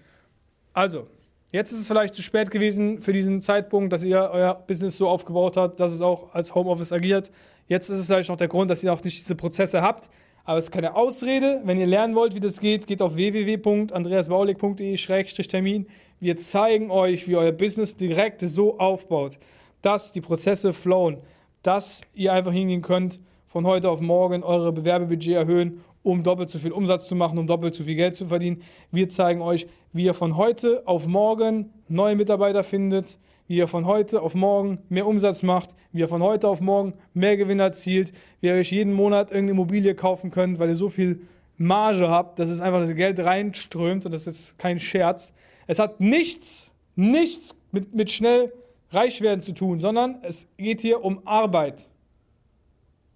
Also, 0.74 1.08
jetzt 1.52 1.72
ist 1.72 1.80
es 1.80 1.88
vielleicht 1.88 2.14
zu 2.14 2.22
spät 2.22 2.52
gewesen 2.52 3.00
für 3.00 3.14
diesen 3.14 3.42
Zeitpunkt, 3.42 3.94
dass 3.94 4.04
ihr 4.04 4.30
euer 4.32 4.64
Business 4.68 4.98
so 4.98 5.08
aufgebaut 5.08 5.58
habt, 5.58 5.80
dass 5.80 5.92
es 5.92 6.02
auch 6.02 6.34
als 6.34 6.54
Homeoffice 6.54 6.92
agiert. 6.92 7.32
Jetzt 7.68 7.90
ist 7.90 8.00
es 8.00 8.08
vielleicht 8.08 8.30
noch 8.30 8.38
der 8.38 8.48
Grund, 8.48 8.70
dass 8.70 8.84
ihr 8.84 8.94
auch 8.94 9.04
nicht 9.04 9.22
diese 9.22 9.36
Prozesse 9.36 9.82
habt. 9.82 10.10
Aber 10.46 10.58
es 10.58 10.66
ist 10.66 10.72
keine 10.72 10.94
Ausrede. 10.96 11.62
Wenn 11.64 11.80
ihr 11.80 11.88
lernen 11.88 12.16
wollt, 12.16 12.36
wie 12.36 12.42
das 12.42 12.60
geht, 12.60 12.86
geht 12.86 13.02
auf 13.02 13.16
www.andreasbaulig.de-termin. 13.16 15.88
Wir 16.20 16.36
zeigen 16.36 16.92
euch, 16.92 17.30
wie 17.30 17.38
euer 17.38 17.54
Business 17.54 17.96
direkt 17.96 18.42
so 18.42 18.78
aufbaut, 18.78 19.40
dass 19.82 20.12
die 20.12 20.20
Prozesse 20.20 20.74
flowen, 20.74 21.20
dass 21.62 22.02
ihr 22.14 22.34
einfach 22.34 22.52
hingehen 22.52 22.82
könnt, 22.82 23.22
von 23.48 23.66
heute 23.66 23.90
auf 23.90 24.02
morgen 24.02 24.44
eure 24.44 24.74
Bewerbebudget 24.74 25.34
erhöhen, 25.34 25.82
um 26.02 26.24
doppelt 26.24 26.50
so 26.50 26.60
viel 26.60 26.74
Umsatz 26.74 27.08
zu 27.08 27.16
machen, 27.16 27.40
um 27.40 27.48
doppelt 27.48 27.74
so 27.74 27.86
viel 27.86 27.96
Geld 27.96 28.16
zu 28.16 28.28
verdienen. 28.28 28.64
Wir 28.92 29.08
zeigen 29.08 29.42
euch, 29.42 29.66
wie 29.94 30.04
ihr 30.04 30.14
von 30.14 30.36
heute 30.36 30.86
auf 30.86 31.08
morgen 31.08 31.70
neue 31.88 32.18
Mitarbeiter 32.18 32.66
findet, 32.66 33.18
wie 33.48 33.58
ihr 33.58 33.68
von 33.68 33.86
heute 33.86 34.22
auf 34.22 34.36
morgen 34.36 34.80
mehr 34.90 35.06
Umsatz 35.06 35.44
macht, 35.44 35.72
wie 35.92 36.00
ihr 36.00 36.08
von 36.08 36.24
heute 36.24 36.48
auf 36.48 36.62
morgen 36.62 36.94
mehr 37.14 37.38
Gewinn 37.38 37.60
erzielt, 37.60 38.14
wie 38.42 38.48
ihr 38.48 38.54
euch 38.54 38.72
jeden 38.72 38.94
Monat 38.94 39.32
irgendeine 39.32 39.52
Immobilie 39.52 39.96
kaufen 39.96 40.32
könnt, 40.32 40.60
weil 40.60 40.70
ihr 40.70 40.76
so 40.76 40.90
viel 40.90 41.22
Marge 41.58 42.10
habt, 42.10 42.40
dass 42.40 42.50
es 42.50 42.62
einfach 42.62 42.80
das 42.80 42.96
Geld 42.96 43.20
reinströmt 43.20 44.06
und 44.06 44.12
das 44.12 44.28
ist 44.28 44.58
kein 44.58 44.80
Scherz. 44.80 45.34
Es 45.68 45.80
hat 45.80 46.00
nichts, 46.00 46.72
nichts 46.96 47.56
mit, 47.72 47.94
mit 47.94 48.12
schnell 48.12 48.52
reich 48.92 49.22
werden 49.22 49.42
zu 49.42 49.54
tun, 49.54 49.80
sondern 49.80 50.20
es 50.22 50.48
geht 50.58 50.82
hier 50.82 51.04
um 51.04 51.26
Arbeit. 51.26 51.90